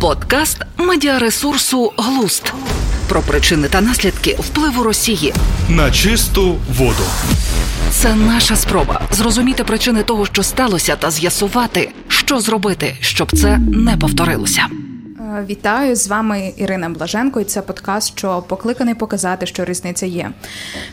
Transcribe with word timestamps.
Подкаст 0.00 0.58
медіаресурсу 0.76 1.92
Глуст 1.96 2.52
про 3.08 3.20
причини 3.20 3.68
та 3.68 3.80
наслідки 3.80 4.36
впливу 4.38 4.82
Росії 4.82 5.34
на 5.68 5.90
чисту 5.90 6.58
воду. 6.78 7.02
Це 7.90 8.14
наша 8.14 8.56
спроба 8.56 9.00
зрозуміти 9.10 9.64
причини 9.64 10.02
того, 10.02 10.26
що 10.26 10.42
сталося, 10.42 10.96
та 10.96 11.10
з'ясувати, 11.10 11.92
що 12.08 12.40
зробити, 12.40 12.96
щоб 13.00 13.36
це 13.36 13.58
не 13.58 13.96
повторилося. 13.96 14.66
Е, 15.20 15.44
вітаю 15.48 15.96
з 15.96 16.08
вами 16.08 16.52
Ірина 16.56 16.88
Блаженко, 16.88 17.40
і 17.40 17.44
це 17.44 17.62
подкаст, 17.62 18.18
що 18.18 18.42
покликаний 18.48 18.94
показати, 18.94 19.46
що 19.46 19.64
різниця 19.64 20.06
є. 20.06 20.30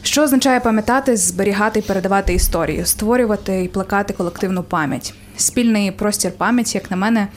Що 0.04 0.24
означає 0.24 0.60
пам'ятати, 0.60 1.18
зберігати 1.18 1.80
і 1.80 1.82
передавати 1.82 2.34
історію, 2.34 2.86
створювати 2.86 3.64
і 3.64 3.68
плекати 3.68 4.14
колективну 4.14 4.64
пам'ять. 4.64 5.14
Спільний 5.38 5.92
простір 5.92 6.32
пам'яті, 6.32 6.78
як 6.78 6.92
на 6.92 6.98
мене, 6.98 7.28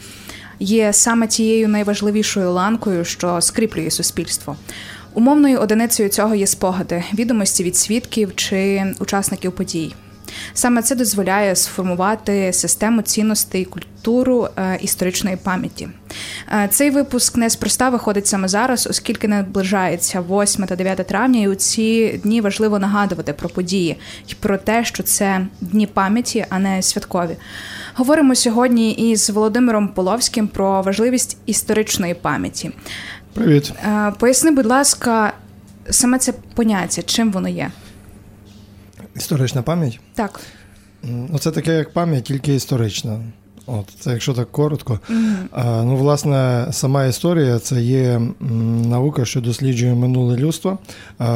є 0.61 0.93
саме 0.93 1.27
тією 1.27 1.69
найважливішою 1.69 2.53
ланкою, 2.53 3.05
що 3.05 3.41
скріплює 3.41 3.91
суспільство. 3.91 4.57
Умовною 5.15 5.61
одиницею 5.61 6.09
цього 6.09 6.35
є 6.35 6.47
спогади, 6.47 7.05
відомості 7.15 7.65
від 7.65 7.77
свідків 7.77 8.37
чи 8.37 8.85
учасників 9.01 9.53
подій. 9.53 9.95
Саме 10.55 10.83
це 10.83 10.95
дозволяє 10.95 11.57
сформувати 11.57 12.53
систему 12.53 13.03
цінностей 13.03 13.65
культуру 13.65 14.49
е, 14.57 14.79
історичної 14.83 15.37
пам'яті. 15.37 15.89
Е, 16.53 16.69
цей 16.71 16.91
випуск 16.91 17.37
неспроста 17.37 17.89
виходить 17.89 18.27
саме 18.27 18.49
зараз, 18.49 18.87
оскільки 18.87 19.29
наближається 19.29 20.21
8 20.21 20.67
та 20.67 20.77
9 20.77 21.07
травня, 21.07 21.41
і 21.41 21.49
у 21.49 21.55
ці 21.55 22.21
дні 22.23 22.41
важливо 22.41 22.79
нагадувати 22.79 23.33
про 23.33 23.49
події 23.49 23.97
і 24.29 24.35
про 24.35 24.59
те, 24.59 24.85
що 24.85 25.03
це 25.03 25.47
дні 25.61 25.87
пам'яті, 25.87 26.47
а 26.49 26.59
не 26.59 26.83
святкові. 26.83 27.37
Говоримо 27.99 28.35
сьогодні 28.35 28.93
із 28.93 29.31
Володимиром 29.31 29.89
Половським 29.89 30.49
про 30.49 30.83
важливість 30.83 31.37
історичної 31.47 32.15
пам'яті. 32.15 32.71
Привіт, 33.33 33.73
е, 33.85 34.13
поясни, 34.19 34.51
будь 34.51 34.67
ласка, 34.67 35.33
саме 35.91 36.19
це 36.19 36.33
поняття, 36.55 37.03
чим 37.03 37.33
воно 37.33 37.49
є. 37.49 37.71
Історична 39.17 39.63
пам'ять? 39.63 40.01
Так. 40.15 40.41
Ну, 41.03 41.39
Це 41.39 41.51
таке, 41.51 41.75
як 41.75 41.93
пам'ять, 41.93 42.25
тільки 42.25 42.55
історична. 42.55 43.21
От, 43.67 43.85
Це 44.01 44.11
якщо 44.11 44.35
так 44.35 44.53
коротко. 44.53 45.01
Mm-hmm. 45.11 45.85
Ну, 45.85 45.97
власне, 45.97 46.67
сама 46.71 47.05
історія 47.05 47.59
це 47.59 47.81
є 47.81 48.21
наука, 48.89 49.25
що 49.25 49.41
досліджує 49.41 49.95
минуле 49.95 50.37
людство 50.37 50.79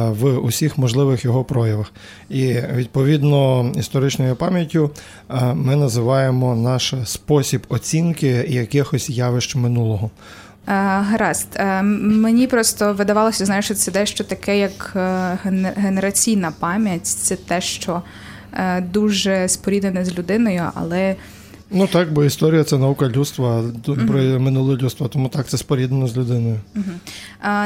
в 0.09 0.37
усіх 0.37 0.77
можливих 0.77 1.25
його 1.25 1.43
проявах. 1.43 1.91
І 2.29 2.53
відповідно 2.75 3.71
історичною 3.75 4.35
пам'яттю 4.35 4.91
ми 5.53 5.75
називаємо 5.75 6.55
наш 6.55 6.93
спосіб 7.05 7.61
оцінки 7.69 8.45
якихось 8.47 9.09
явищ 9.09 9.55
минулого. 9.55 10.11
Гаразд, 10.65 11.59
мені 11.83 12.47
просто 12.47 12.93
видавалося, 12.93 13.45
знаєш, 13.45 13.65
що 13.65 13.73
це 13.73 13.91
дещо 13.91 14.23
таке, 14.23 14.59
як 14.59 14.93
е, 14.95 15.37
генераційна 15.75 16.51
пам'ять. 16.59 17.07
Це 17.07 17.35
те, 17.35 17.61
що 17.61 18.01
е, 18.53 18.81
дуже 18.81 19.47
споріднене 19.47 20.05
з 20.05 20.17
людиною, 20.17 20.63
але. 20.73 21.15
Ну 21.73 21.87
так, 21.87 22.13
бо 22.13 22.23
історія 22.23 22.63
це 22.63 22.77
наука 22.77 23.07
людства, 23.07 23.63
про 24.07 24.19
минуле 24.19 24.75
людство, 24.75 25.07
тому 25.07 25.29
так 25.29 25.47
це 25.47 25.57
споріднено 25.57 26.07
з 26.07 26.17
людиною. 26.17 26.59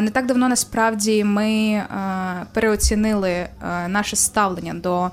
Не 0.01 0.09
так 0.13 0.25
давно 0.25 0.49
насправді 0.49 1.23
ми 1.23 1.81
переоцінили 2.53 3.47
наше 3.87 4.15
ставлення 4.15 4.73
до 4.73 5.11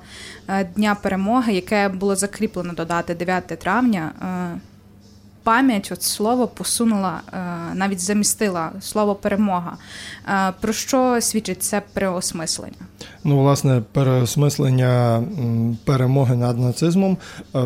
Дня 0.75 0.95
перемоги, 0.95 1.53
яке 1.53 1.89
було 1.89 2.15
закріплено 2.15 2.73
до 2.73 2.85
дати 2.85 3.15
9 3.15 3.47
травня 3.47 4.11
пам'ять, 5.43 5.89
от 5.91 6.03
слово 6.03 6.47
посунула, 6.47 7.21
навіть 7.73 7.99
замістила 7.99 8.71
слово 8.81 9.15
перемога. 9.15 9.77
Про 10.61 10.73
що 10.73 11.21
свідчить 11.21 11.63
це 11.63 11.81
переосмислення? 11.93 12.73
Ну, 13.23 13.39
власне, 13.39 13.81
переосмислення 13.91 15.23
перемоги 15.85 16.35
над 16.35 16.59
нацизмом 16.59 17.17
е, 17.55 17.59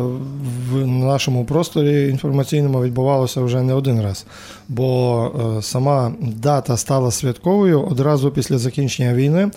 в 0.70 0.86
нашому 0.86 1.44
просторі 1.44 2.08
інформаційному 2.08 2.82
відбувалося 2.82 3.40
вже 3.40 3.62
не 3.62 3.74
один 3.74 4.02
раз, 4.02 4.26
бо 4.68 5.58
сама 5.62 6.12
дата 6.20 6.76
стала 6.76 7.10
святковою 7.10 7.82
одразу 7.82 8.30
після 8.30 8.58
закінчення 8.58 9.14
війни. 9.14 9.50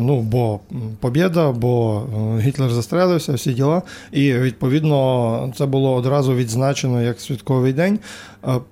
Ну, 0.00 0.20
бо 0.20 0.60
побєда, 1.00 1.52
бо 1.52 2.02
е, 2.36 2.40
Гітлер 2.40 2.70
застрелився, 2.70 3.32
всі 3.32 3.52
діла. 3.52 3.82
І 4.12 4.32
відповідно 4.32 5.52
це 5.56 5.66
було 5.66 5.94
одразу 5.94 6.34
відзначено 6.34 7.02
як 7.02 7.20
святковий 7.20 7.72
день. 7.72 7.98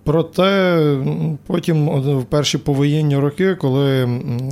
Проте 0.04 0.78
потім, 1.46 1.88
в 2.18 2.24
перші 2.24 2.58
повоєнні 2.58 3.16
роки, 3.16 3.54
коли 3.54 4.08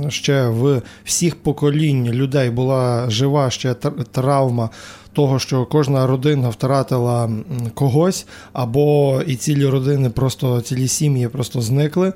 ще 0.09 0.47
в 0.47 0.81
всіх 1.03 1.35
поколінь 1.35 2.09
людей 2.09 2.49
була 2.49 3.09
жива 3.09 3.49
ще 3.49 3.73
травма 4.11 4.69
того, 5.13 5.39
що 5.39 5.65
кожна 5.65 6.07
родина 6.07 6.49
втратила 6.49 7.29
когось, 7.73 8.25
або 8.53 9.21
і 9.27 9.35
цілі 9.35 9.65
родини, 9.65 10.09
просто 10.09 10.61
цілі 10.61 10.87
сім'ї 10.87 11.27
просто 11.27 11.61
зникли. 11.61 12.13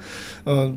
Е, 0.48 0.72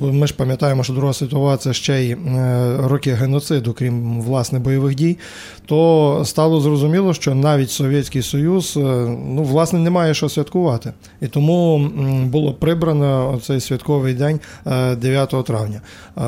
ми 0.00 0.26
ж 0.26 0.34
пам'ятаємо, 0.34 0.84
що 0.84 0.92
Друга 0.92 1.12
світова 1.12 1.56
це 1.56 1.72
ще 1.72 2.02
й 2.02 2.10
е, 2.10 2.76
роки 2.82 3.12
геноциду, 3.12 3.72
крім 3.72 4.20
власне 4.20 4.58
бойових 4.58 4.94
дій. 4.94 5.18
То 5.66 6.22
стало 6.24 6.60
зрозуміло, 6.60 7.14
що 7.14 7.34
навіть 7.34 7.70
Совєтський 7.70 8.22
Союз 8.22 8.76
е, 8.76 8.80
ну, 9.28 9.42
власне 9.42 9.78
не 9.78 9.90
має 9.90 10.14
що 10.14 10.28
святкувати. 10.28 10.92
І 11.20 11.26
тому 11.26 11.90
було 12.24 12.54
прибрано 12.54 13.40
цей 13.42 13.60
святковий 13.60 14.14
день 14.14 14.40
9 14.96 15.44
травня. 15.46 15.80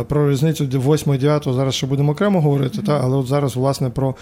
Про 0.09 0.31
різницю 0.31 0.65
8 0.65 1.15
і 1.15 1.19
9 1.19 1.44
зараз 1.44 1.75
ще 1.75 1.87
будемо 1.87 2.12
окремо 2.12 2.41
говорити, 2.41 2.78
та, 2.87 3.00
але 3.05 3.16
от 3.16 3.26
зараз, 3.26 3.56
власне, 3.56 3.91
про 3.91 4.15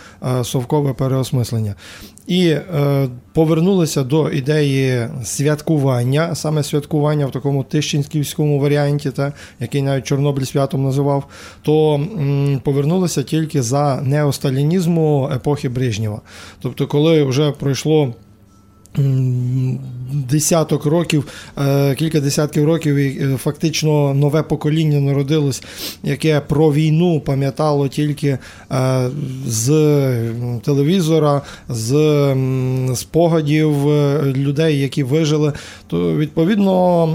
совкове 0.43 0.93
переосмислення. 1.07 1.75
І 2.27 2.49
е, 2.49 3.09
повернулися 3.33 4.03
до 4.03 4.31
ідеї 4.31 5.09
святкування, 5.25 6.35
саме 6.35 6.63
святкування 6.63 7.27
в 7.27 7.31
такому 7.31 7.65
тищенськівському 7.65 8.61
варіанті, 8.61 9.11
та, 9.11 9.33
який 9.61 9.83
навіть 9.83 10.05
Чорнобиль 10.05 10.45
святом 10.45 10.85
називав, 10.85 11.25
то 11.63 11.95
м, 11.95 12.61
повернулися 12.65 13.23
тільки 13.23 13.63
за 13.63 14.03
неосталінізму 14.03 15.31
епохи 15.35 15.69
Брежнєва. 15.69 16.21
Тобто, 16.61 16.87
коли 16.87 17.23
вже 17.23 17.51
пройшло 17.51 18.15
десяток 20.13 20.87
років, 20.87 21.25
е, 21.59 21.95
кілька 21.95 22.21
десятків 22.21 22.65
років, 22.65 22.97
і 22.97 23.25
е, 23.25 23.37
фактично 23.37 24.15
нове 24.15 24.43
покоління 24.43 25.01
народилось, 25.01 25.63
яке 26.03 26.41
про 26.41 26.73
війну 26.73 27.21
пам'ятало 27.21 27.89
тільки 27.89 28.39
е, 28.73 29.09
з 29.47 29.67
телевізора, 30.63 31.43
з 31.69 32.37
спогадів 32.95 33.87
людей, 34.37 34.81
які 34.81 35.03
вижили. 35.03 35.53
То 35.87 36.17
відповідно 36.17 37.09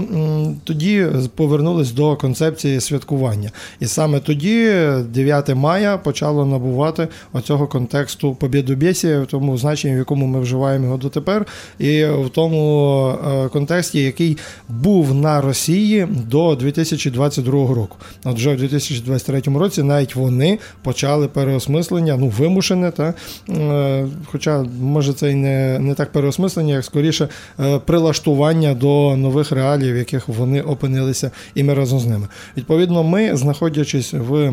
тоді 0.64 1.06
повернулись 1.34 1.92
до 1.92 2.16
концепції 2.16 2.80
святкування. 2.80 3.50
І 3.80 3.86
саме 3.86 4.20
тоді, 4.20 4.72
9 5.08 5.54
мая, 5.54 5.98
почало 5.98 6.46
набувати 6.46 7.08
оцього 7.32 7.66
контексту 7.66 8.34
побєдобєсія, 8.34 9.20
в 9.20 9.26
тому 9.26 9.58
значенні, 9.58 9.94
в 9.94 9.98
якому 9.98 10.26
ми 10.26 10.40
вживаємо 10.40 10.84
його 10.84 10.96
дотепер 10.96 11.46
і 11.78 12.04
в 12.04 12.30
тому 12.34 12.81
е, 12.84 13.48
контексті, 13.48 14.02
який 14.02 14.38
був 14.68 15.14
на 15.14 15.40
Росії 15.40 16.08
до 16.30 16.54
2022 16.54 17.52
року. 17.52 17.96
От 18.24 18.36
вже 18.36 18.54
в 18.54 18.56
2023 18.56 19.40
році 19.40 19.82
навіть 19.82 20.16
вони 20.16 20.58
почали 20.82 21.28
переосмислення, 21.28 22.16
ну 22.16 22.28
вимушене, 22.28 22.90
та 22.90 23.14
е, 23.48 24.06
хоча 24.24 24.64
може 24.80 25.12
це 25.12 25.30
і 25.30 25.34
не, 25.34 25.78
не 25.78 25.94
так 25.94 26.12
переосмислення, 26.12 26.74
як 26.74 26.84
скоріше 26.84 27.28
е, 27.60 27.78
прилаштування 27.78 28.74
до 28.74 29.16
нових 29.16 29.52
реалій, 29.52 29.92
в 29.92 29.96
яких 29.96 30.28
вони 30.28 30.60
опинилися, 30.60 31.30
і 31.54 31.62
ми 31.62 31.74
разом 31.74 32.00
з 32.00 32.06
ними. 32.06 32.28
Відповідно, 32.56 33.04
ми, 33.04 33.36
знаходячись 33.36 34.14
в 34.14 34.52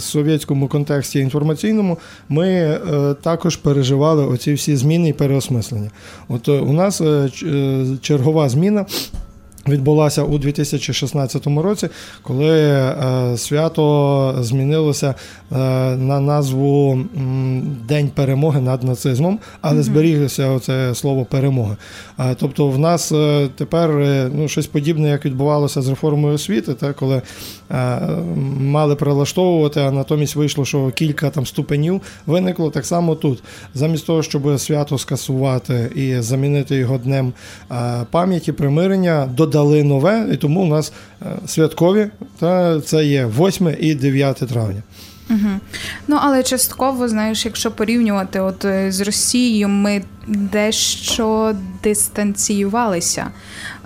совєтському 0.00 0.68
контексті 0.68 1.18
інформаційному, 1.18 1.98
ми 2.28 2.78
також 3.22 3.56
переживали 3.56 4.24
оці 4.24 4.54
всі 4.54 4.76
зміни 4.76 5.08
і 5.08 5.12
переосмислення. 5.12 5.90
От 6.28 6.48
у 6.48 6.72
нас 6.72 7.00
чергова 8.02 8.48
зміна. 8.48 8.86
Відбулася 9.68 10.22
у 10.22 10.38
2016 10.38 11.46
році, 11.46 11.88
коли 12.22 12.58
е, 12.58 12.94
свято 13.36 14.36
змінилося 14.40 15.14
на 15.50 16.20
назву 16.20 17.00
День 17.88 18.10
перемоги 18.14 18.60
над 18.60 18.82
нацизмом, 18.82 19.38
але 19.60 19.82
зберіглося 19.82 20.58
це 20.58 20.94
слово 20.94 21.24
перемоги. 21.24 21.76
Тобто, 22.36 22.68
в 22.68 22.78
нас 22.78 23.12
тепер 23.56 23.90
ну, 24.34 24.48
щось 24.48 24.66
подібне, 24.66 25.08
як 25.08 25.24
відбувалося 25.24 25.82
з 25.82 25.88
реформою 25.88 26.34
освіти, 26.34 26.74
та, 26.74 26.92
коли 26.92 27.22
мали 28.60 28.96
прилаштовувати, 28.96 29.80
а 29.80 29.90
натомість 29.90 30.36
вийшло, 30.36 30.64
що 30.64 30.90
кілька 30.90 31.30
там 31.30 31.46
ступенів 31.46 32.00
виникло 32.26 32.70
так 32.70 32.86
само 32.86 33.14
тут. 33.14 33.42
Замість 33.74 34.06
того, 34.06 34.22
щоб 34.22 34.60
свято 34.60 34.98
скасувати 34.98 35.90
і 35.94 36.20
замінити 36.20 36.76
його 36.76 36.98
днем 36.98 37.32
пам'яті, 38.10 38.52
примирення, 38.52 39.28
додали 39.50 39.84
нове, 39.84 40.28
і 40.32 40.36
тому 40.36 40.60
у 40.60 40.66
нас 40.66 40.92
е, 41.22 41.26
святкові, 41.46 42.10
та 42.38 42.80
це 42.80 43.04
є 43.04 43.26
8 43.26 43.76
і 43.80 43.94
9 43.94 44.36
травня. 44.36 44.82
Угу. 45.30 45.50
Ну, 46.08 46.18
але 46.20 46.42
частково, 46.42 47.08
знаєш, 47.08 47.44
якщо 47.44 47.70
порівнювати 47.70 48.40
от 48.40 48.64
е, 48.64 48.92
з 48.92 49.00
Росією, 49.00 49.68
ми 49.68 50.02
дещо 50.26 51.54
дистанціювалися. 51.82 53.30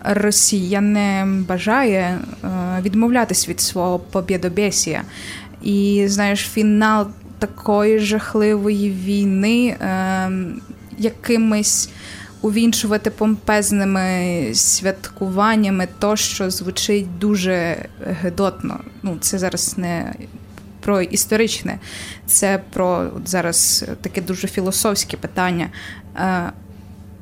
Росія 0.04 0.80
не 0.80 1.26
бажає 1.48 2.18
е, 2.44 2.48
відмовлятись 2.82 3.48
від 3.48 3.60
свого 3.60 3.98
побєдобєсія. 3.98 5.02
І 5.62 6.04
знаєш, 6.06 6.40
фінал 6.40 7.06
такої 7.38 7.98
жахливої 7.98 8.90
війни 8.90 9.66
е, 9.66 10.30
якимись 10.98 11.90
увінчувати 12.44 13.10
помпезними 13.10 14.50
святкуваннями, 14.54 15.88
то 15.98 16.16
що 16.16 16.50
звучить 16.50 17.18
дуже 17.18 17.76
гидотно. 18.06 18.80
Ну, 19.02 19.16
це 19.20 19.38
зараз 19.38 19.78
не 19.78 20.14
про 20.80 21.02
історичне, 21.02 21.78
це 22.26 22.60
про 22.72 23.10
от 23.16 23.28
зараз 23.28 23.84
таке 24.00 24.20
дуже 24.20 24.48
філософське 24.48 25.16
питання. 25.16 25.68
Е, 26.16 26.52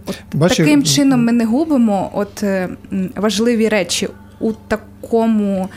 от 0.06 0.18
Бачиш, 0.32 0.56
Таким 0.56 0.84
чином 0.84 1.24
ми 1.24 1.32
не 1.32 1.44
губимо 1.44 2.10
от 2.14 2.44
важливі 3.16 3.68
речі 3.68 4.08
у 4.40 4.52
такому 4.52 5.68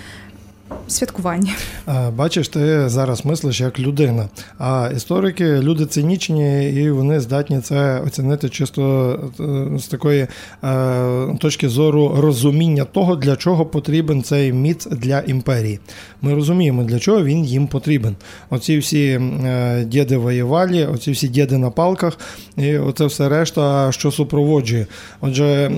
святкуванні. 0.88 1.54
А, 1.86 2.12
Бачиш, 2.12 2.48
ти 2.48 2.90
зараз 2.90 3.26
мислиш 3.26 3.62
як 3.62 3.80
людина. 3.80 4.30
А 4.58 4.90
історики 4.96 5.46
люди 5.60 5.86
цинічні, 5.86 6.70
і 6.70 6.90
вони 6.90 7.20
здатні 7.20 7.60
це 7.60 8.00
оцінити 8.00 8.50
чисто 8.50 9.14
е, 9.40 9.80
з 9.80 9.88
такої 9.88 10.28
е, 10.64 11.38
точки 11.40 11.70
зору 11.70 12.16
розуміння 12.18 12.84
того, 12.84 13.16
для 13.16 13.36
чого 13.36 13.66
потрібен 13.66 14.24
цей 14.24 14.54
міц 14.54 14.86
для 14.86 15.20
імперії. 15.20 15.80
Ми 16.22 16.34
розуміємо, 16.34 16.84
для 16.84 17.00
чого 17.00 17.24
він 17.24 17.46
їм 17.46 17.68
потрібен. 17.68 18.16
Оці 18.50 18.78
всі 18.78 19.06
е, 19.46 19.84
діди 19.88 20.18
воєвалі, 20.18 20.86
оці 20.86 21.12
всі 21.12 21.28
діди 21.28 21.58
на 21.58 21.70
палках, 21.70 22.20
і 22.58 22.78
оце 22.78 23.06
все 23.06 23.30
решта, 23.30 23.92
що 23.92 24.12
супроводжує. 24.12 24.88
Отже, 25.22 25.72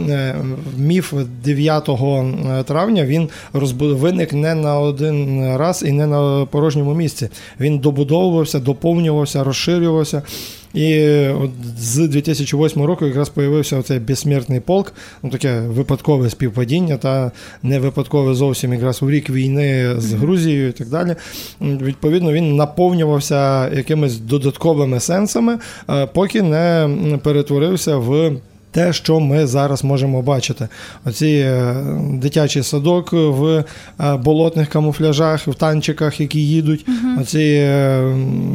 міф 0.77 1.13
9 1.43 1.89
травня 2.65 3.05
він 3.05 3.29
розбу- 3.53 3.95
виник 3.95 4.33
не 4.33 4.55
на 4.55 4.76
один 4.79 5.55
раз 5.55 5.83
і 5.87 5.91
не 5.91 6.07
на 6.07 6.45
порожньому 6.45 6.93
місці. 6.93 7.29
Він 7.59 7.79
добудовувався, 7.79 8.59
доповнювався, 8.59 9.43
розширювався. 9.43 10.21
І 10.73 11.09
от 11.27 11.51
з 11.77 12.07
2008 12.07 12.83
року 12.83 13.05
якраз 13.05 13.29
появився 13.29 13.77
оцей 13.77 13.99
безсмертний 13.99 14.59
полк, 14.59 14.93
ну 15.23 15.29
таке 15.29 15.59
випадкове 15.59 16.29
співпадіння, 16.29 16.97
та 16.97 17.31
не 17.63 17.79
випадкове 17.79 18.33
зовсім 18.33 18.73
якраз 18.73 19.03
у 19.03 19.09
рік 19.09 19.29
війни 19.29 19.93
з 19.97 20.13
Грузією 20.13 20.69
і 20.69 20.71
так 20.71 20.89
далі. 20.89 21.15
Відповідно, 21.61 22.31
він 22.31 22.55
наповнювався 22.55 23.69
якимись 23.69 24.17
додатковими 24.17 24.99
сенсами, 24.99 25.57
е, 25.89 26.05
поки 26.05 26.41
не 26.41 26.89
перетворився 27.23 27.97
в. 27.97 28.31
Те, 28.71 28.93
що 28.93 29.19
ми 29.19 29.47
зараз 29.47 29.83
можемо 29.83 30.21
бачити, 30.21 30.67
оці 31.05 31.27
е, 31.27 31.75
дитячий 32.13 32.63
садок 32.63 33.13
в 33.13 33.45
е, 33.99 34.15
болотних 34.15 34.69
камуфляжах, 34.69 35.47
в 35.47 35.55
танчиках, 35.55 36.19
які 36.21 36.47
їдуть, 36.47 36.85
оці 37.21 37.39
е, 37.39 38.01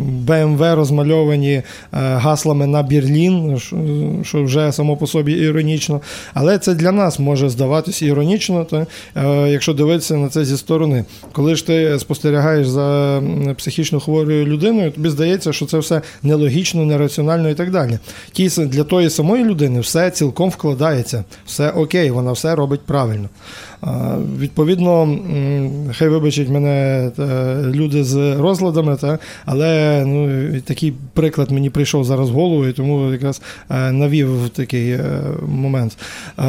БМВ 0.09 0.61
розмальовані 0.75 1.63
гаслами 1.93 2.67
на 2.67 2.83
Берлін, 2.83 3.59
що- 4.23 4.43
вже 4.45 4.73
само 4.73 4.97
по 4.97 5.07
собі 5.07 5.33
іронічно. 5.33 6.01
Але 6.35 6.59
це 6.59 6.75
для 6.75 6.93
нас 6.93 7.19
може 7.19 7.49
здаватися 7.49 8.07
іронічно, 8.07 8.65
та, 8.65 8.87
якщо 9.47 9.73
дивитися 9.75 10.17
на 10.17 10.29
це 10.29 10.45
зі 10.45 10.57
сторони. 10.57 11.05
Коли 11.33 11.55
ж 11.55 11.67
ти 11.67 11.99
спостерігаєш 11.99 12.69
за 12.69 13.23
психічно 13.57 14.01
хворою 14.01 14.47
людиною, 14.47 14.91
тобі 14.91 15.09
здається, 15.09 15.53
що 15.53 15.67
це 15.67 15.79
все 15.79 16.01
нелогічно, 16.23 16.85
нераціонально 16.85 17.49
і 17.49 17.55
так 17.55 17.71
далі. 17.71 17.99
Тій 18.33 18.49
для 18.49 18.85
тої 18.85 19.11
самої 19.11 19.45
людини 19.45 19.81
все 19.81 20.02
цілком 20.11 20.51
вкладається, 20.51 21.25
все 21.47 21.71
окей, 21.71 22.11
вона 22.11 22.33
все 22.33 22.55
робить 22.55 22.81
правильно. 22.81 23.29
Відповідно, 24.39 25.19
хай 25.99 26.09
вибачать 26.09 26.49
мене 26.49 27.11
люди 27.75 28.05
з 28.05 28.37
розладами, 28.37 28.97
та, 28.97 29.19
але 29.45 30.03
ну, 30.07 30.51
такий 30.61 30.95
приклад 31.13 31.51
мені 31.51 31.71
прийшов 31.71 32.05
зараз 32.05 32.31
в 32.31 32.33
голову, 32.33 32.67
і 32.67 32.73
тому 32.73 33.13
якраз 33.13 33.43
е, 33.71 33.93
навів 33.93 34.51
такий 34.55 34.91
е, 34.91 35.23
момент. 35.49 35.97
Е, 36.39 36.43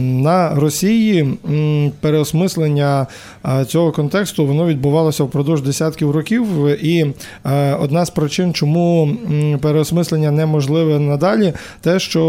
На 0.00 0.54
Росії 0.54 1.38
переосмислення 2.00 3.06
е, 3.46 3.64
цього 3.64 3.92
контексту 3.92 4.46
воно 4.46 4.66
відбувалося 4.66 5.24
впродовж 5.24 5.62
десятків 5.62 6.10
років. 6.10 6.46
І 6.82 7.06
е, 7.46 7.74
одна 7.74 8.04
з 8.04 8.10
причин, 8.10 8.52
чому 8.52 9.16
переосмислення 9.60 10.30
неможливе 10.30 10.98
надалі, 10.98 11.52
те, 11.80 11.98
що 11.98 12.24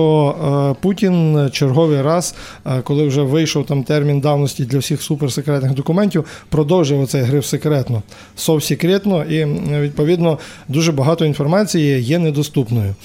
е, 0.69 0.69
Путін 0.74 1.50
черговий 1.52 2.02
раз, 2.02 2.36
е, 2.66 2.82
коли 2.84 3.08
вже 3.08 3.22
вийшов 3.22 3.66
там 3.66 3.84
термін 3.84 4.20
давності 4.20 4.66
для 4.66 4.78
всіх 4.78 5.02
суперсекретних 5.02 5.74
документів, 5.74 6.26
продовжив 6.50 7.02
оцей 7.02 7.22
гриф 7.22 7.46
секретно, 7.46 8.02
совсекретно, 8.36 9.24
і 9.24 9.46
відповідно 9.82 10.40
дуже 10.68 10.92
багато 10.92 11.26
інформації 11.26 12.02
є 12.02 12.20
недоступною. 12.20 12.96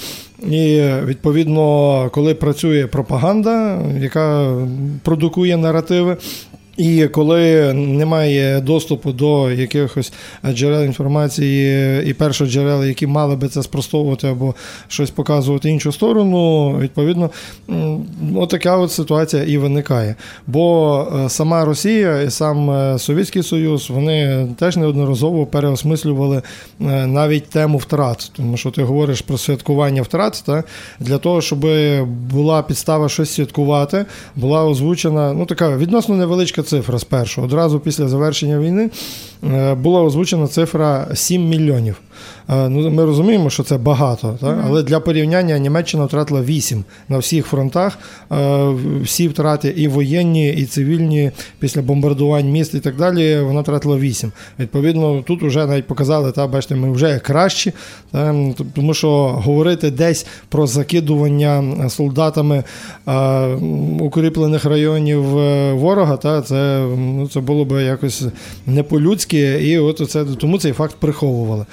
І 0.43 0.83
відповідно, 1.05 2.09
коли 2.13 2.35
працює 2.35 2.87
пропаганда, 2.87 3.83
яка 4.01 4.57
продукує 5.03 5.57
наративи. 5.57 6.17
І 6.77 7.09
коли 7.09 7.73
немає 7.73 8.61
доступу 8.61 9.13
до 9.13 9.51
якихось 9.51 10.13
джерел 10.53 10.85
інформації 10.85 12.03
і 12.07 12.15
першоджерел, 12.15 12.85
які 12.85 13.07
мали 13.07 13.37
би 13.37 13.49
це 13.49 13.63
спростовувати 13.63 14.29
або 14.29 14.55
щось 14.89 15.11
показувати 15.11 15.71
іншу 15.71 15.93
сторону, 15.93 16.71
відповідно, 16.79 17.31
отака 18.37 18.77
от 18.77 18.93
ситуація 18.93 19.43
і 19.43 19.59
виникає. 19.59 20.15
Бо 20.47 21.07
е, 21.25 21.29
сама 21.29 21.65
Росія 21.65 22.23
і 22.23 22.31
сам 22.31 22.71
е, 22.71 22.99
Совєтський 22.99 23.43
Союз 23.43 23.91
вони 23.91 24.49
теж 24.59 24.77
неодноразово 24.77 25.47
переосмислювали 25.47 26.37
е, 26.37 27.07
навіть 27.07 27.47
тему 27.51 27.79
втрат. 27.79 28.31
Тому 28.37 28.57
що 28.57 28.71
ти 28.71 28.83
говориш 28.83 29.21
про 29.21 29.39
святкування 29.39 30.03
втрат, 30.03 30.43
та 30.47 30.65
для 31.01 31.19
того, 31.19 31.41
щоб 31.41 31.67
була 32.31 32.63
підстава 32.63 33.09
щось 33.09 33.31
святкувати, 33.31 34.07
була 34.37 34.65
озвучена 34.65 35.33
ну 35.33 35.47
така 35.47 35.77
відносно 35.77 36.17
невеличка 36.17 36.64
цифра 36.65 36.99
спершу. 36.99 37.43
Одразу 37.43 37.81
після 37.81 38.09
завершення 38.09 38.59
війни 38.59 38.91
е, 39.45 39.75
була 39.75 40.03
озвучена 40.03 40.47
цифра 40.47 41.09
7 41.15 41.49
мільйонів. 41.49 41.97
Е, 42.51 42.69
Ну, 42.69 42.91
ми 42.91 43.05
розуміємо, 43.05 43.51
що 43.51 43.63
це 43.63 43.79
багато, 43.79 44.39
так? 44.41 44.59
але 44.67 44.83
для 44.83 45.01
порівняння 45.01 45.59
Німеччина 45.59 46.05
втратила 46.05 46.43
8 46.43 46.85
на 47.09 47.19
всіх 47.19 47.47
фронтах. 47.47 47.99
Е, 48.33 48.69
Всі 49.03 49.29
втрати 49.29 49.69
і 49.69 49.89
воєнні, 49.89 50.49
і 50.53 50.65
цивільні 50.65 51.31
після 51.59 51.83
бомбардувань 51.83 52.51
міст 52.51 52.75
і 52.75 52.81
так 52.81 52.97
далі. 52.97 53.41
Вона 53.41 53.61
втратила 53.61 53.97
8. 53.97 54.33
Відповідно, 54.59 55.23
тут 55.27 55.43
вже 55.43 55.67
навіть 55.67 55.87
показали, 55.87 56.33
та 56.33 56.47
бачите, 56.47 56.75
ми 56.75 56.93
вже 56.93 57.19
кращі, 57.19 57.73
та, 58.13 58.35
тому 58.75 58.95
що 58.95 59.29
говорити 59.29 59.91
десь 59.91 60.27
про 60.49 60.67
закидування 60.67 61.75
солдатами 61.91 62.65
е, 63.09 63.47
укріплених 64.01 64.65
районів 64.65 65.23
ворога, 65.75 66.17
та 66.17 66.43
це, 66.43 66.87
ну, 66.99 67.29
це 67.29 67.41
було 67.41 67.65
б 67.65 67.85
якось 67.85 68.25
не 68.67 68.83
по-людськи, 68.83 69.41
і 69.41 69.79
от 69.79 70.11
це 70.11 70.25
тому 70.25 70.59
цей 70.59 70.73
факт 70.73 70.97
приховували. 71.01 71.67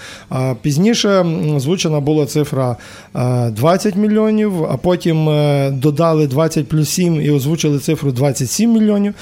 Пізніше 0.62 1.10
озвучена 1.56 2.00
була 2.00 2.26
цифра 2.26 2.78
е, 3.16 3.50
20 3.50 3.96
мільйонів, 3.96 4.64
а 4.64 4.78
потім 4.78 5.30
е, 5.30 5.72
додали 5.72 6.28
20 6.28 6.68
плюс 6.68 6.90
7 6.90 7.22
і 7.22 7.32
озвучили 7.32 7.80
цифру 7.80 8.12
27 8.12 8.74
мільйонів. 8.74 9.14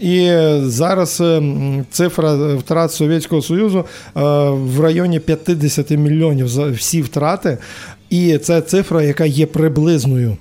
І 0.00 0.32
зараз 0.62 1.20
е, 1.20 1.42
цифра 1.90 2.54
втрат 2.54 2.92
Совєтського 2.92 3.42
Союзу 3.42 3.78
е, 3.78 4.20
в 4.50 4.80
районі 4.80 5.20
50 5.20 5.90
мільйонів 5.90 6.48
за 6.48 6.66
всі 6.66 7.02
втрати. 7.02 7.58
І 8.10 8.38
це 8.38 8.60
цифра, 8.60 9.02
яка 9.02 9.24
є 9.24 9.46
приблизною. 9.46 10.36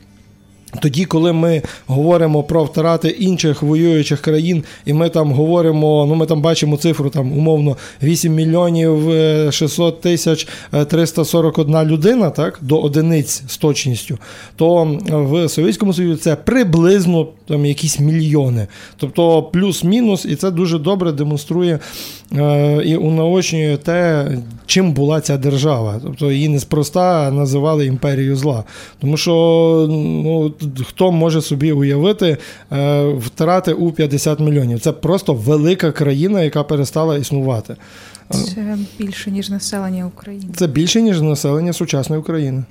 Тоді, 0.82 1.06
коли 1.06 1.34
ми 1.34 1.62
говоримо 1.88 2.44
про 2.44 2.63
втрати 2.63 3.10
інших 3.10 3.63
воюючих 3.63 4.22
країн, 4.22 4.63
і 4.86 4.94
ми 4.94 5.10
там 5.10 5.32
говоримо, 5.32 6.06
ну 6.10 6.15
ми 6.15 6.25
там 6.25 6.42
бачимо 6.42 6.77
цифру 6.77 7.10
там 7.10 7.38
умовно 7.38 7.77
8 8.03 8.34
мільйонів 8.34 9.10
е, 9.10 9.51
600 9.51 10.01
тисяч 10.01 10.48
е, 10.74 10.86
341 10.86 11.84
людина, 11.84 12.30
так, 12.30 12.60
до 12.62 12.80
одиниць 12.80 13.44
з 13.48 13.58
точністю, 13.58 14.18
то 14.56 14.98
в 15.10 15.50
Совєтському 15.50 15.94
Союзі 15.94 16.22
це 16.22 16.36
приблизно 16.36 17.27
там 17.48 17.65
якісь 17.65 18.00
мільйони. 18.00 18.68
Тобто 18.98 19.44
плюс-мінус, 19.44 20.25
і 20.25 20.36
це 20.36 20.51
дуже 20.51 20.80
добре 20.80 21.12
демонструє 21.12 21.80
е, 22.38 22.82
і 22.86 22.96
унаочнює 22.96 23.77
те, 23.77 24.32
чим 24.65 24.92
була 24.92 25.22
ця 25.22 25.38
держава. 25.38 26.00
Тобто 26.03 26.32
її 26.32 26.50
неспроста 26.50 27.32
називали 27.32 27.86
імперією 27.86 28.36
зла. 28.36 28.63
Тому 29.01 29.18
що 29.18 29.34
ну, 29.89 30.53
хто 30.88 31.12
може 31.12 31.41
собі 31.41 31.72
уявити 31.72 32.38
е, 32.72 33.03
втрати 33.08 33.74
у 33.74 33.91
50 33.91 34.39
мільйонів? 34.39 34.79
Це 34.79 34.91
просто 34.91 35.34
велика 35.34 35.91
країна, 35.91 36.41
яка 36.41 36.63
перестала 36.63 37.17
існувати. 37.17 37.75
Це 38.29 38.77
більше 39.00 39.32
ніж 39.32 39.50
населення 39.50 40.05
України. 40.05 40.53
Це 40.55 40.67
більше 40.67 41.01
ніж 41.01 41.22
населення 41.22 41.74
сучасної 41.74 42.22
України. 42.22 42.63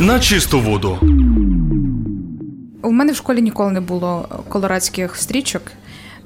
На 0.00 0.20
чисту 0.20 0.60
воду. 0.60 0.98
У 2.82 2.90
мене 2.90 3.12
в 3.12 3.16
школі 3.16 3.42
ніколи 3.42 3.72
не 3.72 3.80
було 3.80 4.28
колорадських 4.48 5.16
стрічок. 5.16 5.62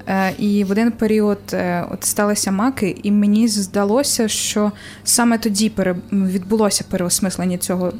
Е, 0.07 0.33
І 0.37 0.63
в 0.63 0.71
один 0.71 0.91
період 0.91 1.39
е, 1.53 1.85
от 1.91 2.03
сталися 2.03 2.51
маки, 2.51 2.95
і 3.03 3.11
мені 3.11 3.47
здалося, 3.47 4.27
що 4.27 4.71
саме 5.03 5.37
тоді 5.37 5.71
відбулося 6.11 6.85
переосмислення 6.89 7.57
цього 7.57 7.93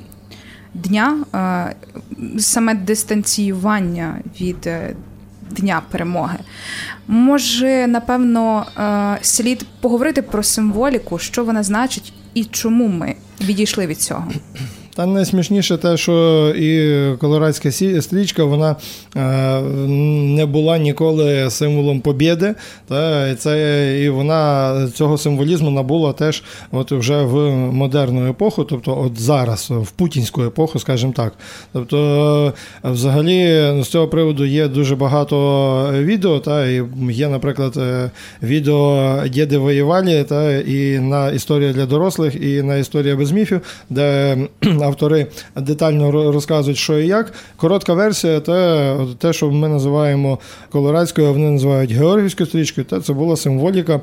дня, 0.74 1.18
е, 1.36 1.76
саме 2.40 2.76
дистанціювання 2.76 4.20
від 4.42 4.68
е, 4.68 4.96
Дня 5.52 5.82
перемоги. 5.92 6.38
Може, 7.08 7.88
напевно, 7.88 8.66
е, 8.78 9.18
слід 9.22 9.66
поговорити 9.82 10.22
про 10.22 10.44
символіку, 10.44 11.20
що 11.20 11.44
вона 11.44 11.64
значить 11.64 12.14
і 12.34 12.46
чому 12.46 12.88
ми 12.88 13.16
відійшли 13.42 13.88
від 13.88 14.02
цього. 14.02 14.32
Та 14.96 15.06
найсмішніше 15.06 15.78
те, 15.78 15.98
що 15.98 16.50
і 16.58 17.02
колорадська 17.18 17.72
стрічка 18.02 18.44
вона 18.44 18.76
е, 19.16 19.62
не 20.36 20.46
була 20.46 20.78
ніколи 20.78 21.50
символом 21.50 22.00
побєди. 22.02 22.56
Та, 22.88 23.28
і, 23.28 23.36
це, 23.36 24.02
і 24.04 24.10
вона 24.10 24.74
цього 24.94 25.18
символізму 25.18 25.72
набула 25.72 26.14
теж 26.14 26.44
от 26.72 26.92
вже 26.92 27.22
в 27.22 27.50
модерну 27.52 28.30
епоху, 28.30 28.64
тобто 28.64 29.02
от 29.06 29.20
зараз, 29.20 29.72
в 29.72 29.92
путінську 29.92 30.44
епоху, 30.44 30.80
скажімо 30.80 31.14
так. 31.16 31.34
Тобто, 31.74 32.54
е, 32.86 32.90
взагалі, 32.90 33.72
з 33.84 33.88
цього 33.88 34.08
приводу 34.08 34.46
є 34.46 34.68
дуже 34.68 34.96
багато 34.96 35.90
відео, 35.94 36.40
та, 36.40 36.68
і 36.68 36.84
є, 37.10 37.30
наприклад, 37.30 37.78
е, 37.78 38.12
відео 38.44 39.14
«Діди 39.28 39.58
воювали, 39.58 40.24
та, 40.24 40.54
і 40.54 41.00
на 41.00 41.32
історія 41.32 41.74
для 41.74 41.86
дорослих, 41.86 42.36
і 42.44 42.62
на 42.62 42.76
історія 42.76 43.16
без 43.16 43.32
міфів, 43.32 43.62
де 43.90 44.38
автори 44.84 45.28
детально 45.56 46.32
розказують, 46.32 46.78
що 46.78 47.00
і 47.00 47.08
як. 47.08 47.34
Коротка 47.56 47.94
версія, 47.94 48.40
те, 48.40 48.96
те, 49.18 49.34
що 49.34 49.52
ми 49.52 49.68
називаємо 49.68 50.40
колорадською, 50.72 51.28
а 51.28 51.32
вони 51.32 51.50
називають 51.50 51.92
Георгівською 51.92 52.48
стрічкою, 52.48 52.86
те, 52.86 53.00
це 53.00 53.14
була 53.14 53.36
символіка 53.36 53.96
е, 53.96 54.02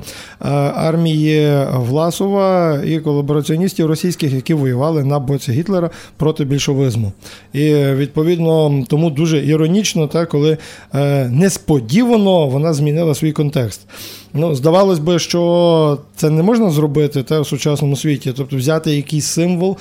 армії 0.75 1.59
Власова 1.77 2.79
і 2.85 2.99
колабораціоністів 2.99 3.87
російських, 3.87 4.33
які 4.33 4.55
воювали 4.55 5.05
на 5.05 5.19
боці 5.19 5.53
Гітлера 5.53 5.91
проти 6.17 6.45
більшовизму. 6.45 7.13
І 7.53 7.75
відповідно 7.75 8.85
тому 8.89 9.11
дуже 9.11 9.47
іронічно, 9.47 10.07
те, 10.07 10.27
коли 10.27 10.59
е, 10.95 11.29
несподівано 11.29 12.47
вона 12.47 12.73
змінила 12.73 13.15
свій 13.15 13.33
контекст. 13.33 13.81
Ну, 14.35 14.55
здавалось 14.55 14.99
би, 14.99 15.19
що 15.19 15.99
це 16.17 16.31
не 16.31 16.43
можна 16.43 16.71
зробити 16.71 17.23
те 17.23 17.41
в 17.41 17.47
сучасному 17.47 17.97
світі, 17.97 18.33
тобто 18.37 18.57
взяти 18.57 18.97
якийсь 18.97 19.27
символ, 19.27 19.77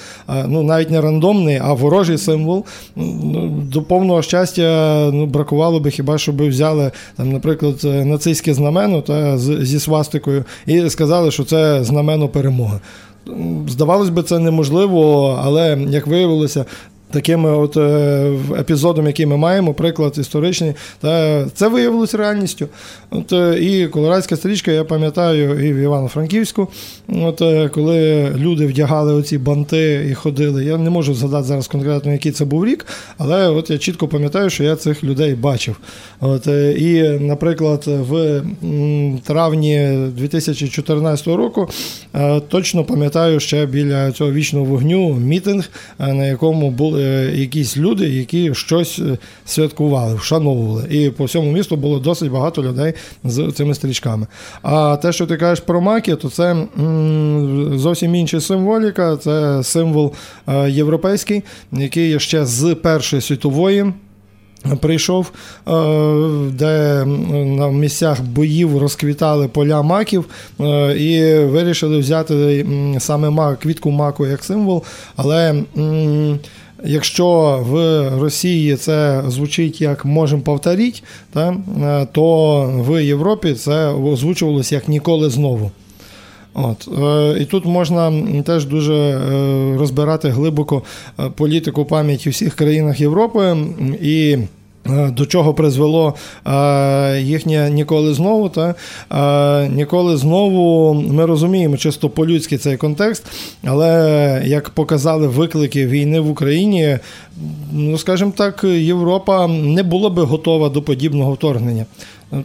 ну 0.47 0.63
навіть 0.63 0.91
не 0.91 1.01
рандомний, 1.01 1.59
а 1.63 1.73
ворожий 1.73 2.17
символ. 2.17 2.65
Ну, 2.95 3.49
До 3.73 3.81
повного 3.81 4.21
щастя 4.21 5.09
ну, 5.13 5.25
бракувало 5.25 5.79
би 5.79 5.91
хіба, 5.91 6.17
щоб 6.17 6.47
взяли 6.47 6.91
там, 7.17 7.31
наприклад, 7.31 7.83
нацистське 7.83 8.53
знамено 8.53 9.01
та 9.01 9.37
зі 9.37 9.79
свастикою 9.79 10.45
і 10.65 10.89
сказали, 10.89 11.31
що 11.31 11.43
це 11.43 11.83
знамено 11.83 12.27
перемоги. 12.27 12.79
Здавалось 13.67 14.09
би, 14.09 14.23
це 14.23 14.39
неможливо, 14.39 15.39
але 15.43 15.77
як 15.89 16.07
виявилося. 16.07 16.65
Такими 17.11 17.51
от 17.51 17.77
е, 17.77 18.31
епізодом, 18.59 19.07
який 19.07 19.25
ми 19.25 19.37
маємо, 19.37 19.73
приклад 19.73 20.17
історичний, 20.17 20.73
та 21.01 21.45
це 21.53 21.67
виявилось 21.67 22.13
реальністю. 22.13 22.67
От 23.09 23.33
е, 23.33 23.59
і 23.61 23.87
колорадська 23.87 24.35
стрічка, 24.35 24.71
я 24.71 24.83
пам'ятаю, 24.83 25.67
і 25.67 25.73
в 25.73 25.75
Івано-Франківську, 25.75 26.67
от 27.07 27.41
е, 27.41 27.69
коли 27.69 28.29
люди 28.37 28.65
вдягали 28.65 29.13
оці 29.13 29.37
банти 29.37 30.07
і 30.11 30.13
ходили. 30.13 30.65
Я 30.65 30.77
не 30.77 30.89
можу 30.89 31.13
згадати 31.13 31.43
зараз 31.43 31.67
конкретно, 31.67 32.11
який 32.11 32.31
це 32.31 32.45
був 32.45 32.65
рік, 32.65 32.85
але 33.17 33.49
от 33.49 33.69
я 33.69 33.77
чітко 33.77 34.07
пам'ятаю, 34.07 34.49
що 34.49 34.63
я 34.63 34.75
цих 34.75 35.03
людей 35.03 35.35
бачив. 35.35 35.79
От 36.19 36.47
і, 36.77 37.03
наприклад, 37.19 37.83
в 37.87 38.41
травні 39.23 39.97
2014 40.17 41.27
року 41.27 41.69
точно 42.47 42.83
пам'ятаю 42.83 43.39
ще 43.39 43.65
біля 43.65 44.11
цього 44.11 44.31
вічного 44.31 44.65
вогню 44.65 45.13
мітинг, 45.13 45.69
на 45.99 46.25
якому 46.25 46.71
були 46.71 46.98
якісь 47.35 47.77
люди, 47.77 48.09
які 48.09 48.53
щось 48.53 48.99
е, 48.99 49.17
святкували, 49.45 50.15
вшановували. 50.15 50.83
І 50.89 51.09
по 51.09 51.25
всьому 51.25 51.51
місту 51.51 51.75
було 51.75 51.99
досить 51.99 52.31
багато 52.31 52.63
людей 52.63 52.93
з 53.23 53.51
цими 53.51 53.73
стрічками. 53.75 54.27
А 54.61 54.95
те, 54.95 55.11
що 55.11 55.27
ти 55.27 55.37
кажеш 55.37 55.63
про 55.65 55.81
маки, 55.81 56.15
то 56.15 56.29
це 56.29 56.55
зовсім 57.75 58.15
інша 58.15 58.41
символіка, 58.41 59.17
це 59.17 59.63
символ 59.63 60.13
е, 60.47 60.69
європейський, 60.69 61.43
який 61.71 62.19
ще 62.19 62.45
з 62.45 62.75
Першої 62.75 63.21
світової. 63.21 63.93
Прийшов, 64.81 65.31
е, 65.67 65.71
де 66.51 67.05
на 67.45 67.67
місцях 67.67 68.21
боїв 68.21 68.77
розквітали 68.77 69.47
поля 69.47 69.81
маків 69.81 70.25
е, 70.59 70.97
і 70.97 71.39
вирішили 71.45 71.99
взяти 71.99 72.65
саме 72.99 73.29
мак, 73.29 73.59
квітку 73.59 73.91
маку 73.91 74.27
як 74.27 74.43
символ. 74.43 74.83
Але 75.15 75.63
якщо 76.83 77.59
в 77.69 77.75
Росії 78.21 78.75
це 78.75 79.23
звучить 79.27 79.81
як 79.81 80.05
можемо 80.05 80.41
повторити, 80.41 81.01
е, 81.37 81.53
то 82.11 82.61
в 82.87 83.03
Європі 83.03 83.53
це 83.53 83.87
озвучувалося 83.87 84.75
як 84.75 84.87
ніколи 84.87 85.29
знову. 85.29 85.71
От 86.53 86.89
е, 86.99 87.41
і 87.41 87.45
тут 87.45 87.65
можна 87.65 88.13
теж 88.45 88.65
дуже 88.65 88.93
е, 88.93 89.77
розбирати 89.77 90.29
глибоко 90.29 90.83
політику 91.35 91.85
пам'яті 91.85 92.29
всіх 92.29 92.55
країнах 92.55 93.01
Європи 93.01 93.57
і. 94.01 94.37
Е, 94.89 95.11
До 95.11 95.25
чого 95.25 95.53
призвело 95.53 96.15
е, 96.45 97.21
їхнє 97.21 97.69
ніколи 97.69 98.13
знову, 98.13 98.49
та 98.49 98.75
е, 99.11 99.69
ніколи 99.69 100.17
знову 100.17 100.93
ми 100.93 101.25
розуміємо 101.25 101.77
чисто 101.77 102.09
по-людськи 102.09 102.57
цей 102.57 102.77
контекст, 102.77 103.25
але 103.63 104.43
як 104.45 104.69
показали 104.69 105.27
виклики 105.27 105.87
війни 105.87 106.19
в 106.19 106.29
Україні, 106.29 106.97
ну 107.71 107.97
скажімо 107.97 108.33
так, 108.35 108.63
Європа 108.63 109.47
не 109.47 109.83
була 109.83 110.09
би 110.09 110.23
готова 110.23 110.69
до 110.69 110.81
подібного 110.81 111.33
вторгнення. 111.33 111.85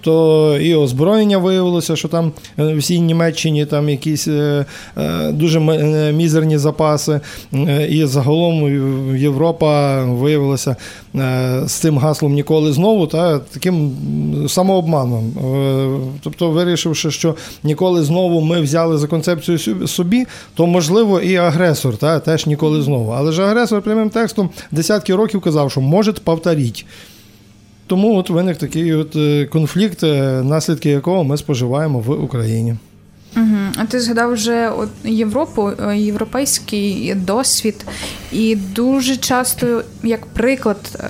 То 0.01 0.59
і 0.59 0.75
озброєння 0.75 1.39
виявилося, 1.39 1.97
що 1.97 2.09
там 2.09 2.33
е, 2.59 2.75
всій 2.75 3.01
Німеччині 3.01 3.67
там 3.67 3.89
якісь 3.89 4.29
е, 4.29 4.65
е, 4.99 5.33
дуже 5.33 5.61
мізерні 6.13 6.59
запаси, 6.59 7.21
і 7.89 8.05
загалом 8.05 8.69
Європа 9.17 10.05
виявилася 10.05 10.77
з 11.65 11.73
цим 11.73 11.99
гаслом 11.99 12.33
ніколи 12.33 12.73
знову, 12.73 13.07
та 13.07 13.39
таким 13.39 13.93
самообманом. 14.49 15.33
Тобто, 16.23 16.51
вирішивши, 16.51 17.11
що 17.11 17.35
ніколи 17.63 18.03
знову 18.03 18.41
ми 18.41 18.61
взяли 18.61 18.99
за 18.99 19.07
концепцію 19.07 19.89
собі, 19.89 20.27
то 20.55 20.67
можливо 20.67 21.21
і 21.21 21.37
агресор, 21.37 21.97
та 21.97 22.21
теж 22.21 22.47
ніколи 22.47 22.83
знову. 22.83 23.11
Але 23.11 23.33
ж 23.33 23.43
агресор 23.43 23.83
прямим 23.83 24.11
текстом 24.11 24.51
десятки 24.71 25.15
років 25.15 25.41
казав, 25.41 25.71
що 25.71 25.81
може 25.81 26.13
повторіть. 26.13 26.87
Тому 27.87 28.17
от 28.17 28.31
виник 28.31 28.57
такий 28.57 28.95
от 28.95 29.17
е, 29.17 29.47
конфлікт, 29.47 30.03
е, 30.03 30.43
наслідки 30.43 30.91
якого 30.91 31.25
ми 31.25 31.37
споживаємо 31.37 31.99
в 32.01 32.11
Україні. 32.11 32.77
Угу. 33.37 33.59
А 33.77 33.85
ти 33.85 34.01
згадав 34.01 34.33
вже 34.33 34.69
от 34.69 34.89
Європу, 35.05 35.71
е, 35.71 35.99
європейський 35.99 37.15
досвід, 37.15 37.87
і 38.33 38.57
дуже 38.57 39.17
часто 39.17 39.83
як 40.03 40.27
приклад 40.27 41.05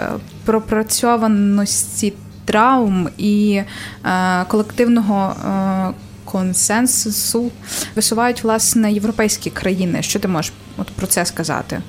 пропрацьованості 0.45 2.13
травм 2.45 3.09
і 3.19 3.63
е, 4.05 4.45
колективного 4.49 5.29
е, 5.31 5.95
консенсусу 6.25 7.51
висувають 7.97 8.45
власне 8.45 8.93
європейські 8.93 9.51
країни. 9.51 10.03
Що 10.03 10.19
ти 10.19 10.29
можеш 10.29 10.53
от 10.77 10.87
про 10.87 11.07
це 11.07 11.27
сказати? 11.27 11.83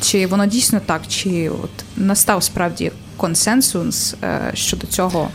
Чи 0.00 0.26
воно 0.26 0.46
дійсно 0.46 0.80
так, 0.86 1.02
чи 1.08 1.48
от 1.48 1.70
настав 1.96 2.42
справді 2.42 2.92
консенсус 3.22 4.14
е, 4.24 4.50
щодо 4.54 4.86
цього 4.86 5.28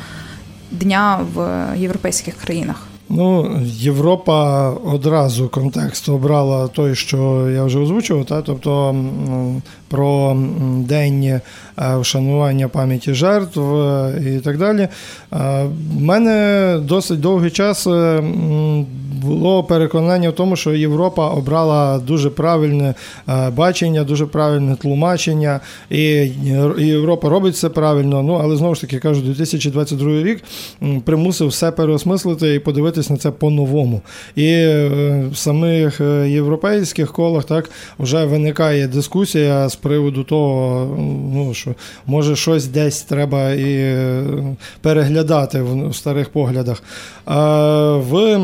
дня 0.72 1.20
в 1.36 1.66
європейських 1.78 2.36
країнах? 2.36 2.88
Ну, 3.10 3.60
Європа 3.66 4.70
одразу 4.70 5.50
контекст 5.50 6.10
обрала 6.10 6.68
той, 6.68 6.96
що 6.96 7.50
я 7.50 7.64
вже 7.64 7.80
озвучував, 7.80 8.26
та, 8.26 8.42
тобто 8.42 8.96
про 9.88 10.38
день 10.78 11.24
е, 11.24 11.42
вшанування 11.78 12.68
пам'яті 12.68 13.14
жертв 13.14 13.76
е, 13.76 14.22
і 14.36 14.40
так 14.40 14.58
далі. 14.58 14.88
В 15.32 16.02
мене 16.02 16.80
досить 16.82 17.20
довгий 17.20 17.52
час 17.52 17.88
було 19.22 19.64
переконання 19.64 20.30
в 20.30 20.34
тому, 20.34 20.56
що 20.56 20.74
Європа 20.74 21.30
обрала 21.30 22.00
дуже 22.00 22.30
правильне 22.30 22.94
е, 23.30 23.50
бачення, 23.50 24.04
дуже 24.04 24.26
правильне 24.26 24.76
тлумачення, 24.76 25.60
і 25.90 26.02
Європа 26.78 27.30
робить 27.30 27.54
все 27.54 27.70
правильно. 27.70 28.24
Ну 28.24 28.40
але 28.44 28.56
знову 28.56 28.76
ж 28.76 28.82
таки 28.82 29.00
кажу, 29.00 29.22
2022 29.22 30.24
рік 30.24 30.44
примусив 31.06 31.48
все 31.48 31.72
переосмислити 31.72 32.54
і 32.54 32.60
подивитись 32.60 33.10
на 33.10 33.18
це 33.18 33.32
по-новому. 33.32 34.02
І 34.36 34.66
в 35.32 35.36
самих 35.36 36.02
європейських 36.26 37.14
колах 37.14 37.44
так 37.44 37.70
вже 38.00 38.26
виникає 38.26 38.88
дискусія 38.88 39.70
з 39.70 39.76
приводу 39.76 40.24
того, 40.24 40.88
ну 41.34 41.54
що 41.54 41.76
може 42.06 42.36
щось 42.36 42.66
десь 42.66 43.02
треба 43.02 43.52
і 43.52 43.98
переглядати 44.82 45.62
в 45.62 45.96
старих 45.96 46.30
поглядах. 46.30 46.84
В 47.98 48.40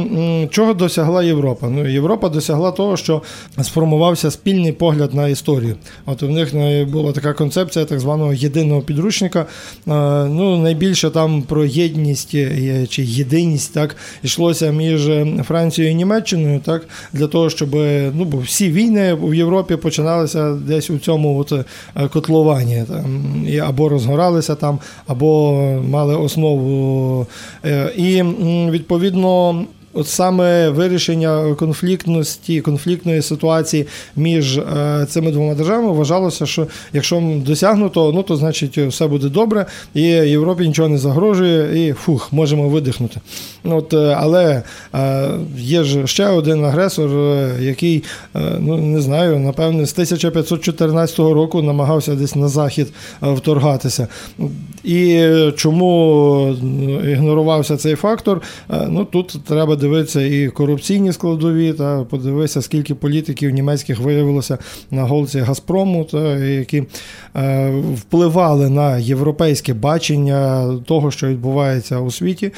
чого 0.64 0.74
досягла 0.74 1.24
Європа? 1.24 1.70
Ну, 1.70 1.88
Європа 1.88 2.30
досягла 2.30 2.72
того, 2.72 2.98
що 2.98 3.22
сформувався 3.62 4.32
спільний 4.32 4.72
погляд 4.72 5.14
на 5.14 5.28
історію. 5.28 5.76
От 6.06 6.24
у 6.24 6.30
них 6.30 6.54
ну, 6.54 6.86
була 6.86 7.12
така 7.12 7.34
концепція 7.34 7.86
так 7.86 8.00
званого 8.00 8.34
єдиного 8.34 8.82
підручника. 8.82 9.46
Ну, 9.86 10.58
Найбільше 10.58 11.10
там 11.10 11.42
про 11.42 11.66
єдність 11.66 12.36
е, 12.36 12.88
чи 12.90 13.04
єдиність 13.04 13.74
так 13.74 13.96
йшлося 14.24 14.72
між 14.72 15.10
Францією 15.44 15.92
і 15.92 15.96
Німеччиною, 15.96 16.60
так 16.66 16.88
для 17.14 17.28
того, 17.28 17.50
щоб 17.50 17.70
ну, 18.16 18.26
бо 18.26 18.38
всі 18.38 18.72
війни 18.72 19.14
в 19.14 19.34
Європі 19.34 19.76
починалися 19.76 20.54
десь 20.54 20.90
у 20.90 20.98
цьому 20.98 21.40
от 21.40 21.52
е, 21.52 22.08
котловані 22.08 22.84
там, 22.88 23.46
або 23.68 23.90
розгоралися 23.90 24.56
там, 24.56 24.80
або 25.08 25.54
мали 25.90 26.16
основу. 26.16 27.28
Е, 27.66 27.92
і 27.98 28.24
відповідно 28.72 29.66
От 29.96 30.08
саме 30.08 30.70
вирішення 30.70 31.56
конфліктності, 31.60 32.62
конфліктної 32.62 33.22
ситуації 33.22 33.88
між 34.16 34.58
е, 34.58 35.06
цими 35.10 35.32
двома 35.32 35.56
державами 35.56 35.92
вважалося, 35.92 36.46
що 36.46 36.68
якщо 36.94 37.42
досягнуто, 37.46 38.12
ну 38.12 38.24
то 38.24 38.36
значить 38.36 38.78
все 38.78 39.08
буде 39.08 39.30
добре, 39.30 39.66
і 39.94 40.02
Європі 40.02 40.68
нічого 40.68 40.90
не 40.90 40.98
загрожує, 40.98 41.88
і 41.88 41.94
фух, 41.94 42.34
можемо 42.34 42.70
видихнути. 42.70 43.20
От, 43.64 43.94
е, 43.94 44.18
Але 44.20 44.64
е, 44.96 45.30
є 45.58 45.84
ж 45.84 46.08
ще 46.08 46.28
один 46.28 46.66
агресор, 46.66 47.10
який, 47.60 48.04
ну 48.60 48.78
не 48.78 49.02
знаю, 49.02 49.40
напевне, 49.40 49.86
з 49.86 49.92
1514 49.92 51.20
року 51.20 51.62
намагався 51.62 52.16
десь 52.16 52.36
на 52.36 52.48
захід 52.48 52.88
вторгатися. 53.22 54.08
І 54.84 55.30
чому 55.56 56.56
ігнорувався 57.08 57.78
цей 57.78 57.96
фактор? 57.96 58.42
Ну 58.88 59.06
тут 59.06 59.38
треба 59.46 59.76
подивитися 59.84 60.22
і 60.22 60.48
корупційні 60.50 61.14
складові, 61.14 61.74
та 61.74 62.04
подивитися, 62.04 62.62
скільки 62.62 62.96
політиків 62.96 63.52
німецьких 63.52 64.00
виявилося 64.00 64.58
на 64.92 65.04
голці 65.04 65.40
Газпрому, 65.40 66.04
та 66.04 66.38
які 66.38 66.84
е, 67.36 67.70
впливали 67.96 68.70
на 68.70 68.98
європейське 68.98 69.74
бачення 69.74 70.74
того, 70.86 71.12
що 71.12 71.28
відбувається 71.28 72.00
у 72.00 72.12
світі. 72.12 72.52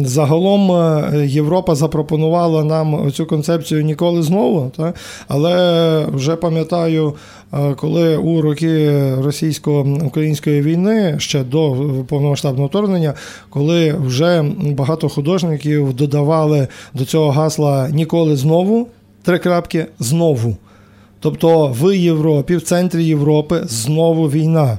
Загалом 0.00 0.72
е, 0.72 1.26
Європа 1.26 1.74
запропонувала 1.74 2.64
нам 2.64 3.12
цю 3.12 3.26
концепцію 3.26 3.84
ніколи 3.84 4.22
знову, 4.22 4.70
та? 4.76 4.92
але 5.28 6.06
вже 6.14 6.36
пам'ятаю, 6.36 7.14
е, 7.52 7.74
коли 7.74 8.16
у 8.16 8.40
роки 8.40 9.14
російсько-української 9.14 10.62
війни 10.62 11.16
ще 11.18 11.44
до 11.44 11.76
повномасштабного 12.08 12.66
вторгнення, 12.66 13.14
коли 13.50 13.92
вже 13.92 14.44
багато 14.60 15.08
художників 15.08 15.94
додавали 15.94 16.68
до 16.94 17.04
цього 17.04 17.30
гасла 17.30 17.88
ніколи 17.88 18.36
знову 18.36 18.88
три 19.22 19.38
крапки 19.38 19.86
знову. 19.98 20.56
Тобто 21.20 21.76
в 21.80 21.96
Європі, 21.96 22.56
в 22.56 22.62
центрі 22.62 23.04
Європи 23.04 23.60
знову 23.64 24.30
війна. 24.30 24.78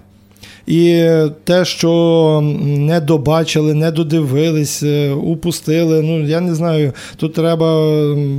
І 0.67 1.09
те, 1.43 1.65
що 1.65 2.41
не 2.63 2.99
добачили, 3.01 3.73
не 3.73 3.91
додивились, 3.91 4.83
е, 4.83 5.11
упустили. 5.11 6.01
Ну 6.01 6.27
я 6.27 6.41
не 6.41 6.55
знаю. 6.55 6.93
Тут 7.17 7.33
треба, 7.33 7.83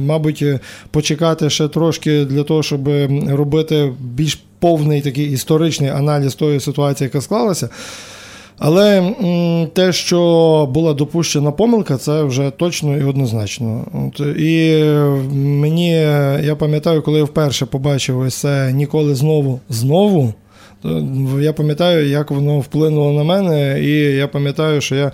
мабуть, 0.07 0.45
почекати 0.91 1.51
ще 1.51 1.69
трошки 1.69 2.25
для 2.25 2.43
того, 2.43 2.63
щоб 2.63 2.89
робити 3.29 3.93
більш 4.01 4.39
повний 4.59 5.01
такий 5.01 5.33
історичний 5.33 5.91
аналіз 5.91 6.35
тої 6.35 6.61
ситуації, 6.61 7.07
яка 7.07 7.21
склалася. 7.21 7.69
Але 8.59 9.15
те, 9.73 9.93
що 9.93 10.69
була 10.71 10.95
допущена 10.95 11.51
помилка, 11.51 11.97
це 11.97 12.23
вже 12.23 12.51
точно 12.51 12.97
і 12.97 13.05
однозначно. 13.05 13.85
От, 13.93 14.21
І 14.37 14.85
мені 15.35 15.91
я 16.43 16.57
пам'ятаю, 16.59 17.03
коли 17.03 17.19
я 17.19 17.25
вперше 17.25 17.67
побачив 17.67 18.21
ось 18.21 18.35
це 18.35 18.73
ніколи 18.73 19.15
знову 19.15 19.61
знову. 19.69 20.35
Я 21.41 21.53
пам'ятаю, 21.53 22.09
як 22.09 22.31
воно 22.31 22.61
вплинуло 22.61 23.13
на 23.13 23.25
мене, 23.25 23.81
і 23.83 23.91
я 24.17 24.29
пам'ятаю, 24.29 24.81
що 24.81 24.95
я 24.95 25.07
е, 25.07 25.13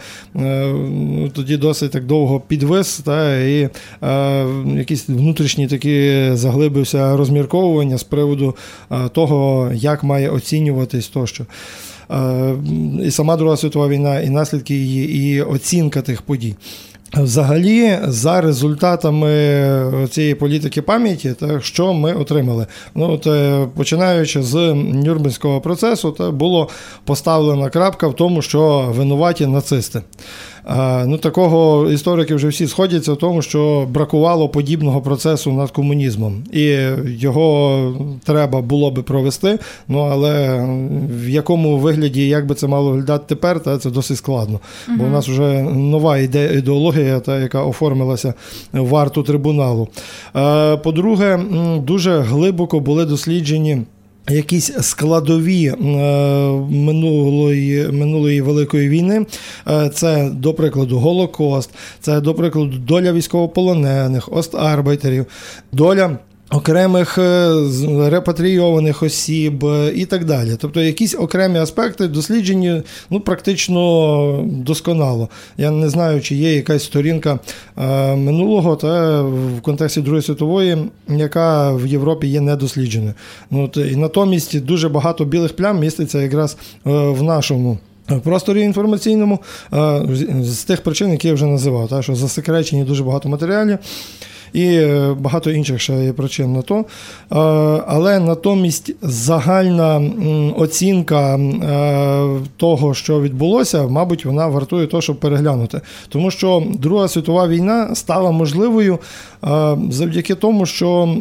ну, 0.91 1.29
тоді 1.29 1.57
досить 1.57 1.91
так 1.91 2.07
довго 2.07 2.41
підвис, 2.41 2.99
та, 2.99 3.39
і 3.39 3.69
е, 4.03 4.47
якісь 4.77 5.09
внутрішні 5.09 5.67
такі 5.67 6.29
заглибився 6.33 7.17
розмірковування 7.17 7.99
з 7.99 8.05
приводу 8.05 8.57
е, 8.91 9.09
того, 9.09 9.71
як 9.75 10.03
має 10.05 10.31
оцінюватись 10.31 11.09
тощо. 11.09 11.47
Е, 12.11 12.55
і 13.03 13.11
сама 13.11 13.37
Друга 13.37 13.57
світова 13.57 13.89
війна, 13.89 14.21
і 14.21 14.31
наслідки 14.31 14.75
її, 14.75 15.35
і 15.35 15.43
оцінка 15.43 16.03
тих 16.03 16.23
подій. 16.23 16.55
Взагалі, 17.17 17.99
за 18.05 18.41
результатами 18.41 19.29
цієї 20.11 20.35
політики 20.35 20.83
пам'яті, 20.83 21.35
так, 21.41 21.65
що 21.65 21.93
ми 21.93 22.13
отримали? 22.13 22.67
Ну, 22.95 23.11
от, 23.13 23.27
е, 23.27 23.69
Починаючи 23.77 24.43
з 24.43 24.57
Нюрнберзького 24.75 25.61
процесу, 25.61 26.13
то 26.13 26.33
було 26.33 26.69
поставлена 27.05 27.71
крапка 27.71 28.09
в 28.09 28.17
тому, 28.17 28.43
що 28.43 28.93
винуваті 28.97 29.47
нацисти. 29.47 30.03
Ну, 31.07 31.19
Такого 31.19 31.91
історики 31.91 32.35
вже 32.35 32.49
всі 32.49 32.67
сходяться 32.67 33.13
в 33.13 33.17
тому, 33.17 33.43
що 33.43 33.87
бракувало 33.91 34.49
подібного 34.49 35.01
процесу 35.01 35.53
над 35.53 35.71
комунізмом, 35.71 36.45
і 36.53 36.79
його 37.07 37.95
треба 38.25 38.61
було 38.61 38.91
би 38.91 39.03
провести. 39.03 39.59
Ну 39.89 39.99
але 39.99 40.65
в 41.23 41.29
якому 41.29 41.79
вигляді, 41.79 42.29
як 42.29 42.47
би 42.47 42.55
це 42.55 42.67
мало 42.67 42.91
виглядати 42.91 43.25
тепер, 43.29 43.61
та 43.61 43.79
це 43.79 43.91
досить 43.91 44.17
складно. 44.17 44.61
Угу. 44.89 44.97
Бо 44.99 45.05
в 45.05 45.11
нас 45.11 45.29
вже 45.29 45.63
нова 45.63 46.19
ідеологія, 46.19 47.21
та 47.21 47.39
яка 47.39 47.63
оформилася 47.63 48.35
в 48.73 48.89
варту 48.89 49.23
трибуналу. 49.23 49.89
По-друге, 50.83 51.41
дуже 51.83 52.21
глибоко 52.21 52.81
були 52.81 53.07
досліджені. 53.07 53.83
Якісь 54.31 54.73
складові 54.81 55.67
е, 55.67 55.77
минулої 56.71 57.89
минулої 57.93 58.41
великої 58.41 58.89
війни, 58.89 59.27
е, 59.69 59.91
це, 59.95 60.31
до 60.31 60.55
прикладу, 60.55 60.99
Голокост, 60.99 61.71
це, 62.01 62.21
до 62.21 62.35
прикладу, 62.35 62.79
доля 62.79 63.13
військовополонених, 63.13 64.33
остарбайтерів, 64.33 65.27
доля 65.73 66.19
окремих 66.53 67.19
е, 67.19 67.51
репатрійованих 68.11 69.03
осіб 69.03 69.65
е, 69.65 69.93
і 69.95 70.05
так 70.07 70.25
далі. 70.25 70.57
Тобто 70.59 70.83
якісь 70.83 71.15
окремі 71.15 71.59
аспекти 71.59 72.09
досліджені 72.09 72.83
ну, 73.11 73.21
практично 73.21 74.45
досконало. 74.47 75.29
Я 75.59 75.71
не 75.71 75.89
знаю, 75.89 76.21
чи 76.21 76.35
є 76.35 76.55
якась 76.55 76.85
сторінка 76.85 77.39
е, 77.79 78.17
минулого 78.17 78.77
та 78.77 79.23
в 79.23 79.61
контексті 79.63 80.01
Другої 80.01 80.23
світової, 80.23 80.79
яка 81.09 81.73
в 81.73 81.87
Європі 81.87 82.27
є 82.27 82.41
недослідженою. 82.41 83.15
Ну, 83.51 83.71
І 83.77 83.97
натомість 83.97 84.65
дуже 84.65 84.89
багато 84.89 85.25
білих 85.25 85.57
плям 85.57 85.81
міститься 85.81 86.23
якраз 86.23 86.57
в 86.85 87.23
нашому. 87.23 87.79
Просторі 88.23 88.61
інформаційному 88.61 89.39
з 90.41 90.65
тих 90.67 90.81
причин, 90.81 91.11
які 91.11 91.29
я 91.29 91.35
вже 91.35 91.47
називав, 91.47 91.89
так, 91.89 92.03
що 92.03 92.15
засекречені 92.15 92.85
дуже 92.85 93.05
багато 93.05 93.29
матеріалів 93.29 93.79
і 94.53 94.65
е, 94.65 95.15
багато 95.21 95.51
інших 95.51 95.81
ще 95.81 96.05
є 96.05 96.13
причин 96.13 96.53
на 96.53 96.63
то. 96.63 96.77
Е, 96.77 96.85
але 97.87 98.21
натомість 98.21 98.95
загальна 99.03 100.11
оцінка 100.57 101.37
е, 101.37 102.41
того, 102.57 102.95
що 102.95 103.21
відбулося, 103.21 103.87
мабуть, 103.87 104.25
вона 104.25 104.47
вартує 104.47 104.87
того, 104.87 105.01
щоб 105.01 105.17
переглянути. 105.21 105.81
Тому 106.09 106.31
що 106.31 106.63
Друга 106.79 107.09
світова 107.09 107.49
війна 107.49 107.95
стала 107.95 108.31
можливою 108.31 108.99
завдяки 109.91 110.35
тому, 110.35 110.67
що 110.67 111.17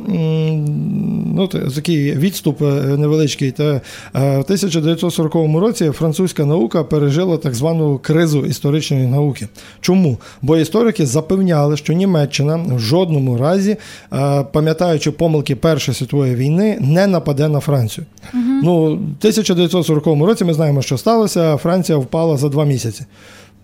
ну, 1.35 1.47
такий 1.47 2.11
відступ 2.11 2.61
невеличкий. 2.97 3.51
Та, 3.51 3.81
в 4.13 4.39
1940 4.39 5.33
році 5.59 5.89
французька 5.89 6.45
наука 6.45 6.83
пережила 6.83 7.37
так 7.37 7.55
звану 7.55 7.99
кризу 8.03 8.45
історичної 8.45 9.07
науки. 9.07 9.47
Чому? 9.81 10.17
Бо 10.41 10.57
історики 10.57 11.05
запевняли, 11.05 11.77
що 11.77 11.93
Німеччина 11.93 12.55
в 12.55 12.79
жодному 12.79 13.20
жодному 13.21 13.37
разі, 13.37 13.77
е, 14.13 14.43
пам'ятаючи 14.51 15.11
помилки 15.11 15.55
Першої 15.55 15.95
світової 15.95 16.35
війни, 16.35 16.77
не 16.81 17.07
нападе 17.07 17.47
на 17.47 17.59
Францію. 17.59 18.05
Угу. 18.33 18.43
Ну, 18.63 18.85
в 18.85 18.91
1940 19.19 20.25
році 20.25 20.45
ми 20.45 20.53
знаємо, 20.53 20.81
що 20.81 20.97
сталося. 20.97 21.57
Франція 21.57 21.97
впала 21.97 22.37
за 22.37 22.49
два 22.49 22.65
місяці. 22.65 23.05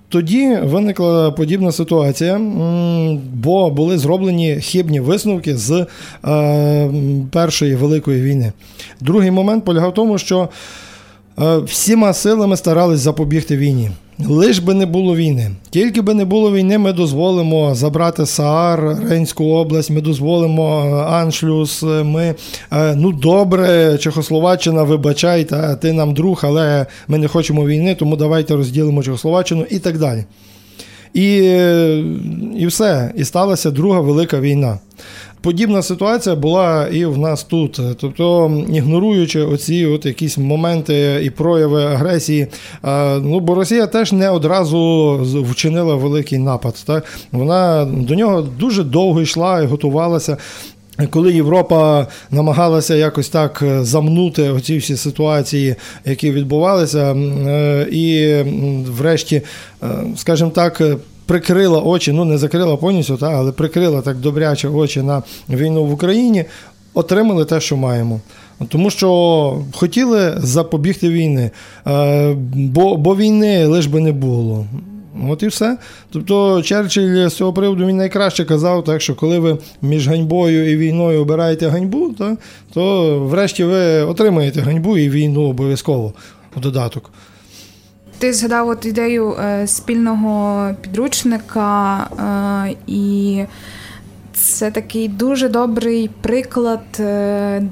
тоді 0.10 0.58
виникла 0.64 1.32
подібна 1.32 1.72
ситуація, 1.72 2.40
бо 3.34 3.70
були 3.70 3.98
зроблені 3.98 4.56
хибні 4.56 5.00
висновки 5.00 5.58
з 5.58 5.86
е, 6.26 6.90
Першої 7.32 7.76
великої 7.76 8.22
війни. 8.22 8.52
Другий 9.02 9.32
момент 9.32 9.66
полягав 9.66 9.90
в 9.90 9.94
тому, 9.94 10.18
що 10.18 10.50
всіма 11.66 12.14
силами 12.14 12.58
старались 12.58 13.00
запобігти 13.00 13.58
війні. 13.58 13.92
Лиш 14.26 14.60
би 14.60 14.74
не 14.74 14.86
було 14.86 15.16
війни. 15.16 15.52
Тільки 15.70 16.02
би 16.02 16.14
не 16.14 16.26
було 16.26 16.52
війни, 16.52 16.78
ми 16.78 16.94
дозволимо 16.94 17.76
забрати 17.76 18.26
Саар, 18.26 18.98
Рейнську 19.10 19.46
область, 19.46 19.90
ми 19.90 20.02
дозволимо 20.02 20.86
е, 20.86 21.12
Аншлюс. 21.14 21.84
Ми 21.84 22.36
е, 22.72 22.96
ну 22.96 23.12
добре, 23.12 23.98
Чехословаччина, 23.98 24.84
вибачай, 24.84 25.44
та 25.44 25.76
ти 25.76 25.94
нам 25.94 26.14
друг, 26.14 26.42
але 26.44 26.86
ми 27.08 27.18
не 27.18 27.28
хочемо 27.28 27.66
війни, 27.66 27.96
тому 27.96 28.16
давайте 28.16 28.56
розділимо 28.56 29.04
Чехословаччину 29.04 29.66
і 29.70 29.80
так 29.80 29.98
далі. 29.98 30.24
І, 31.14 31.36
І 32.60 32.68
все. 32.68 33.12
І 33.16 33.26
сталася 33.26 33.72
друга 33.72 34.00
велика 34.00 34.40
війна. 34.40 34.80
Подібна 35.42 35.82
ситуація 35.82 36.36
була 36.36 36.88
і 36.88 37.06
в 37.06 37.18
нас 37.18 37.44
тут. 37.44 37.80
Тобто, 38.00 38.52
ігноруючи 38.74 39.42
оці 39.42 39.86
от 39.86 40.06
якісь 40.06 40.38
моменти 40.38 41.22
і 41.24 41.30
прояви 41.30 41.84
агресії, 41.84 42.48
ну 43.22 43.40
бо 43.40 43.56
Росія 43.56 43.88
теж 43.88 44.12
не 44.12 44.30
одразу 44.30 45.14
вчинила 45.52 45.96
великий 45.96 46.38
напад. 46.38 46.84
Так? 46.86 47.06
Вона 47.32 47.86
до 47.86 48.16
нього 48.16 48.42
дуже 48.42 48.84
довго 48.84 49.22
йшла 49.22 49.62
і 49.62 49.66
готувалася. 49.66 50.38
Коли 51.10 51.34
Європа 51.34 52.08
намагалася 52.32 52.96
якось 52.96 53.30
так 53.30 53.64
замнути 53.82 54.50
оці 54.50 54.78
всі 54.78 54.98
ситуації, 54.98 55.76
які 56.06 56.32
відбувалися, 56.32 57.14
е, 57.14 57.88
і 57.92 58.36
врешті, 58.92 59.42
е, 59.84 59.88
скажімо 60.16 60.50
так, 60.50 60.82
прикрила 61.28 61.80
очі, 61.82 62.12
ну 62.12 62.26
не 62.26 62.38
закрила 62.38 62.78
повністю, 62.78 63.18
та, 63.18 63.30
але 63.32 63.52
прикрила 63.52 64.02
так 64.02 64.18
добряче 64.18 64.68
очі 64.68 65.02
на 65.02 65.24
війну 65.50 65.86
в 65.86 65.94
Україні, 65.94 66.46
отримали 66.94 67.46
те, 67.46 67.60
що 67.60 67.78
маємо. 67.78 68.20
Тому 68.68 68.90
що 68.90 69.62
хотіли 69.74 70.34
запобігти 70.38 71.10
війни, 71.10 71.52
е, 71.88 72.34
бо 72.54 72.98
бо 72.98 73.16
війни 73.16 73.66
лиш 73.66 73.86
би 73.86 74.00
не 74.00 74.12
було. 74.12 74.66
От 75.30 75.44
і 75.44 75.48
все. 75.48 75.78
Тобто 76.12 76.62
Черчилль 76.62 77.28
з 77.28 77.34
цього 77.34 77.54
приводу 77.54 77.86
він 77.86 77.98
найкраще 77.98 78.46
казав, 78.46 78.84
так 78.84 79.02
що 79.02 79.16
коли 79.16 79.40
ви 79.40 79.58
між 79.82 80.08
ганьбою 80.08 80.72
і 80.72 80.78
війною 80.78 81.22
обираєте 81.22 81.68
ганьбу, 81.68 82.10
то, 82.18 82.38
то 82.74 83.20
врешті 83.20 83.64
ви 83.64 84.02
отримаєте 84.02 84.62
ганьбу 84.62 84.98
і 84.98 85.10
війну 85.10 85.50
обов'язково 85.50 86.14
у 86.56 86.60
додаток. 86.60 87.12
Ти 88.20 88.34
згадав 88.34 88.70
от 88.70 88.86
ідею 88.86 89.32
е, 89.32 89.68
спільного 89.68 90.70
підручника, 90.82 91.98
е, 92.68 92.76
і 92.88 93.44
це 94.34 94.72
такий 94.72 95.08
дуже 95.08 95.50
добрий 95.50 96.10
приклад 96.22 96.84
е, 97.00 97.64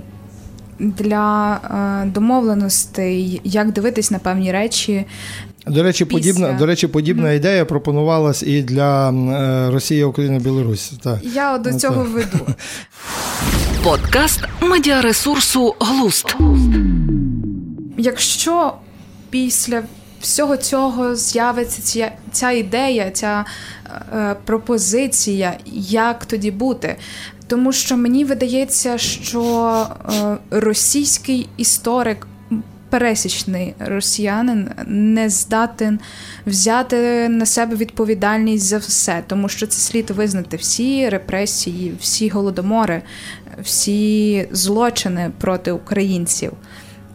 для 0.80 1.60
е, 2.04 2.06
домовленостей, 2.10 3.42
як 3.44 3.72
дивитись 3.72 4.12
на 4.12 4.20
певні 4.20 4.52
речі. 4.52 5.06
До 5.68 5.84
речі, 5.84 6.06
Після. 6.06 6.20
подібна 6.20 6.54
до 6.54 6.66
речі, 6.66 6.88
подібна 6.88 7.28
mm-hmm. 7.28 7.36
ідея 7.36 7.66
пропонувалась 7.66 8.44
і 8.44 8.62
для 8.62 9.10
е, 9.12 9.72
Росії, 9.72 10.04
України, 10.04 10.40
Білорусь. 10.40 10.94
Так. 11.04 11.20
Я 11.24 11.58
до 11.58 11.74
цього 11.74 12.04
веду. 12.04 12.40
Подкаст 13.84 14.40
медіаресурсу 14.62 15.76
Глуст. 15.80 16.36
Якщо 17.98 18.74
після 19.30 19.84
всього 20.26 20.58
цього 20.58 21.16
з'явиться 21.16 21.82
ця, 21.82 22.12
ця 22.32 22.52
ідея, 22.52 23.12
ця 23.12 23.46
е, 24.14 24.36
пропозиція, 24.46 25.58
як 25.90 26.26
тоді 26.26 26.52
бути. 26.52 26.96
Тому 27.48 27.72
що 27.72 27.98
мені 27.98 28.26
видається, 28.26 28.98
що 28.98 29.88
е, 30.14 30.38
російський 30.52 31.50
історик. 31.58 32.28
Пересічний 32.90 33.74
росіянин 33.80 34.70
не 34.88 35.30
здатен 35.30 36.00
взяти 36.46 37.30
на 37.30 37.46
себе 37.46 37.76
відповідальність 37.76 38.66
за 38.66 38.78
все, 38.78 39.24
тому 39.28 39.50
що 39.50 39.68
це 39.68 39.80
слід 39.80 40.10
визнати 40.10 40.58
всі 40.58 41.10
репресії, 41.10 41.94
всі 42.02 42.30
голодомори, 42.30 43.02
всі 43.64 44.48
злочини 44.52 45.32
проти 45.40 45.72
українців. 45.72 46.52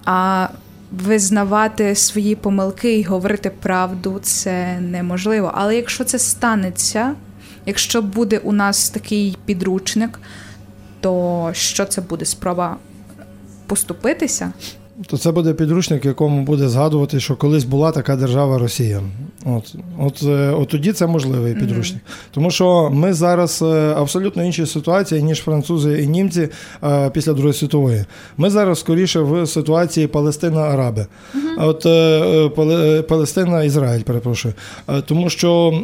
А 0.04 0.48
визнавати 0.92 1.94
свої 1.94 2.34
помилки 2.34 2.98
і 2.98 3.02
говорити 3.02 3.50
правду 3.50 4.18
це 4.22 4.80
неможливо. 4.80 5.52
Але 5.54 5.76
якщо 5.76 6.04
це 6.04 6.18
станеться, 6.18 7.14
якщо 7.66 8.02
буде 8.02 8.38
у 8.38 8.52
нас 8.52 8.90
такий 8.90 9.38
підручник, 9.44 10.20
то 11.00 11.50
що 11.52 11.84
це 11.84 12.00
буде 12.00 12.24
спроба 12.24 12.76
поступитися? 13.66 14.52
То 15.06 15.16
це 15.16 15.32
буде 15.32 15.52
підручник, 15.52 16.04
в 16.04 16.06
якому 16.06 16.42
буде 16.42 16.68
згадувати, 16.68 17.20
що 17.20 17.36
колись 17.36 17.64
була 17.64 17.92
така 17.92 18.16
держава 18.16 18.58
Росія. 18.58 19.02
От 19.44 19.74
от, 19.98 20.22
е, 20.22 20.50
от 20.50 20.68
тоді 20.68 20.92
це 20.92 21.06
можливий 21.06 21.54
підручник. 21.54 22.02
Mm-hmm. 22.02 22.34
Тому 22.34 22.50
що 22.50 22.90
ми 22.92 23.12
зараз 23.12 23.62
е, 23.62 23.94
абсолютно 23.96 24.44
інші 24.44 24.66
ситуації, 24.66 25.22
ніж 25.22 25.38
французи 25.38 26.02
і 26.02 26.06
німці 26.06 26.48
е, 26.84 27.10
після 27.10 27.32
Другої 27.32 27.54
світової. 27.54 28.04
Ми 28.36 28.50
зараз 28.50 28.78
скоріше 28.78 29.20
в 29.20 29.46
ситуації 29.46 30.06
Палестина-Араби. 30.06 31.06
Mm-hmm. 31.34 31.66
От 31.66 33.08
Палестина, 33.08 33.64
Ізраїль, 33.64 34.02
перепрошую. 34.02 34.54
Тому 35.06 35.30
що 35.30 35.80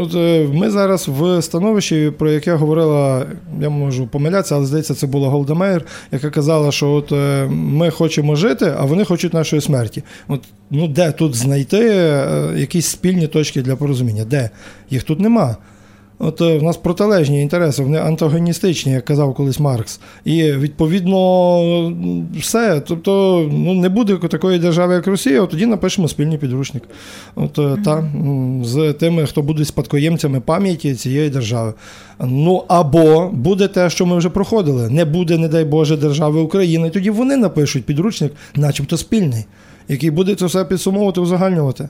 от, 0.00 0.14
ми 0.54 0.70
зараз 0.70 1.08
в 1.08 1.42
становищі, 1.42 2.12
про 2.18 2.30
яке 2.30 2.54
говорила, 2.54 3.26
я 3.60 3.70
можу 3.70 4.06
помилятися, 4.06 4.56
але 4.56 4.66
здається, 4.66 4.94
це 4.94 5.06
була 5.06 5.28
Голда 5.28 5.53
Меїр, 5.53 5.84
яка 6.12 6.30
казала, 6.30 6.72
що 6.72 6.90
от 6.90 7.12
ми 7.50 7.90
хочемо 7.90 8.21
жити, 8.36 8.74
а 8.78 8.84
вони 8.84 9.04
хочуть 9.04 9.34
нашої 9.34 9.62
смерті. 9.62 10.02
От 10.28 10.40
ну 10.70 10.88
де 10.88 11.12
тут 11.12 11.34
знайти 11.34 11.78
якісь 12.56 12.86
спільні 12.86 13.26
точки 13.26 13.62
для 13.62 13.76
порозуміння. 13.76 14.24
Де? 14.24 14.50
Їх 14.90 15.02
тут 15.02 15.20
нема. 15.20 15.56
От 16.24 16.40
е, 16.40 16.58
в 16.58 16.62
нас 16.62 16.76
протилежні 16.76 17.42
інтереси, 17.42 17.82
вони 17.82 17.98
антагоністичні, 17.98 18.92
як 18.92 19.04
казав 19.04 19.34
колись 19.34 19.60
Маркс. 19.60 20.00
І 20.24 20.52
відповідно 20.52 21.92
все. 22.38 22.80
Тобто 22.80 23.42
ну, 23.52 23.74
не 23.74 23.88
буде 23.88 24.16
такої 24.16 24.58
держави, 24.58 24.94
як 24.94 25.06
Росія, 25.06 25.42
от 25.42 25.50
тоді 25.50 25.66
напишемо 25.66 26.08
спільний 26.08 26.38
підручник. 26.38 26.82
От, 27.34 27.58
mm-hmm. 27.58 27.82
та, 27.82 28.04
З 28.64 28.92
тими, 28.92 29.26
хто 29.26 29.42
будуть 29.42 29.68
спадкоємцями 29.68 30.40
пам'яті 30.40 30.94
цієї 30.94 31.30
держави. 31.30 31.72
Ну 32.20 32.64
або 32.68 33.30
буде 33.32 33.68
те, 33.68 33.90
що 33.90 34.06
ми 34.06 34.16
вже 34.16 34.28
проходили. 34.28 34.90
Не 34.90 35.04
буде, 35.04 35.38
не 35.38 35.48
дай 35.48 35.64
Боже, 35.64 35.96
держави 35.96 36.40
України. 36.40 36.90
Тоді 36.90 37.10
вони 37.10 37.36
напишуть 37.36 37.84
підручник, 37.84 38.32
начебто 38.54 38.96
спільний, 38.96 39.44
який 39.88 40.10
буде 40.10 40.34
це 40.34 40.46
все 40.46 40.64
підсумовувати, 40.64 41.20
узагальнювати. 41.20 41.88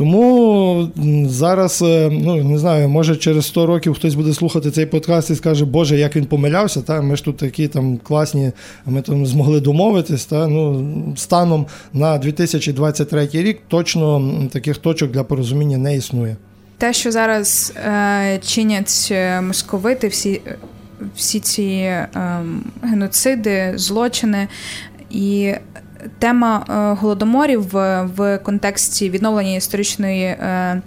Тому 0.00 0.88
зараз, 1.26 1.82
е, 1.82 2.08
ну 2.12 2.44
не 2.44 2.58
знаю, 2.58 2.88
може 2.88 3.16
через 3.16 3.46
100 3.46 3.66
років 3.66 3.94
хтось 3.94 4.14
буде 4.14 4.34
слухати 4.34 4.70
цей 4.70 4.86
подкаст 4.86 5.30
і 5.30 5.34
скаже, 5.34 5.64
Боже, 5.64 5.98
як 5.98 6.16
він 6.16 6.24
помилявся, 6.24 6.82
та 6.82 7.02
ми 7.02 7.16
ж 7.16 7.24
тут 7.24 7.36
такі 7.36 7.68
там 7.68 7.98
класні, 7.98 8.52
ми 8.86 9.02
там 9.02 9.26
змогли 9.26 9.60
домовитись. 9.60 10.24
Та 10.24 10.48
ну 10.48 10.86
станом 11.16 11.66
на 11.92 12.18
2023 12.18 13.28
рік 13.32 13.58
точно 13.68 14.32
таких 14.52 14.78
точок 14.78 15.10
для 15.10 15.24
порозуміння 15.24 15.78
не 15.78 15.96
існує. 15.96 16.36
Те, 16.78 16.92
що 16.92 17.12
зараз 17.12 17.72
е, 17.76 18.38
чинять 18.42 19.08
е, 19.10 19.40
московити, 19.40 20.08
всі 20.08 20.40
всі 21.16 21.40
ці 21.40 21.62
е, 21.62 22.08
геноциди, 22.82 23.72
злочини 23.76 24.48
і 25.10 25.54
тема 26.18 26.64
е, 26.68 27.00
голодоморів 27.00 27.62
в, 28.16 28.38
контексті 28.42 29.10
відновлення 29.10 29.56
історичної 29.56 30.24
е, 30.24 30.82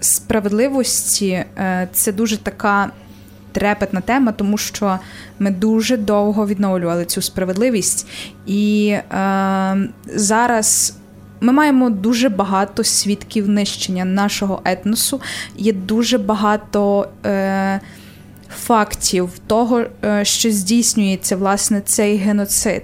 справедливості 0.00 1.30
е, 1.30 1.88
це 1.92 2.12
дуже 2.12 2.36
така. 2.36 2.90
Трепетна 3.52 4.00
тема, 4.00 4.32
тому 4.32 4.58
що 4.58 4.98
ми 5.38 5.50
дуже 5.50 5.96
довго 5.96 6.46
відновлювали 6.46 7.04
цю 7.04 7.22
справедливість, 7.22 8.08
і 8.46 8.88
е, 8.88 9.88
зараз 10.06 10.96
ми 11.40 11.52
маємо 11.52 11.90
дуже 11.90 12.28
багато 12.28 12.84
свідків 12.84 13.48
нищення 13.48 14.04
нашого 14.04 14.60
етносу. 14.64 15.20
Є 15.56 15.72
дуже 15.72 16.18
багато 16.18 17.08
е, 17.26 17.80
фактів 18.56 19.30
того, 19.46 19.84
що 20.22 20.50
здійснюється 20.50 21.36
власне 21.36 21.80
цей 21.80 22.16
геноцид 22.16 22.82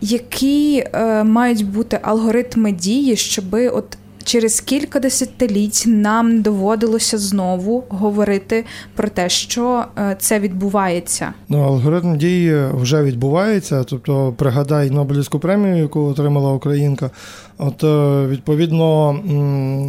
які 0.00 0.84
е, 0.92 1.24
мають 1.24 1.66
бути 1.70 1.98
алгоритми 2.02 2.72
дії, 2.72 3.16
щоби 3.16 3.68
от. 3.68 3.84
Через 4.24 4.60
кілька 4.60 5.00
десятиліть 5.00 5.84
нам 5.86 6.42
доводилося 6.42 7.18
знову 7.18 7.84
говорити 7.88 8.64
про 8.94 9.08
те, 9.08 9.28
що 9.28 9.84
е, 9.98 10.16
це 10.18 10.40
відбувається. 10.40 11.32
Ну 11.48 11.62
алгоритм 11.62 12.16
дії 12.16 12.56
вже 12.74 13.02
відбувається. 13.02 13.84
Тобто, 13.84 14.34
пригадай 14.36 14.90
Нобелівську 14.90 15.38
премію, 15.38 15.76
яку 15.76 16.00
отримала 16.00 16.52
Українка 16.52 17.10
От 17.58 17.84
е, 17.84 18.26
відповідно 18.26 19.18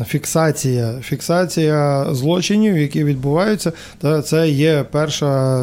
фіксація, 0.08 0.94
фіксація 1.02 2.08
злочинів, 2.12 2.78
які 2.78 3.04
відбуваються, 3.04 3.72
та 4.02 4.22
це 4.22 4.50
є 4.50 4.86
перша 4.92 5.62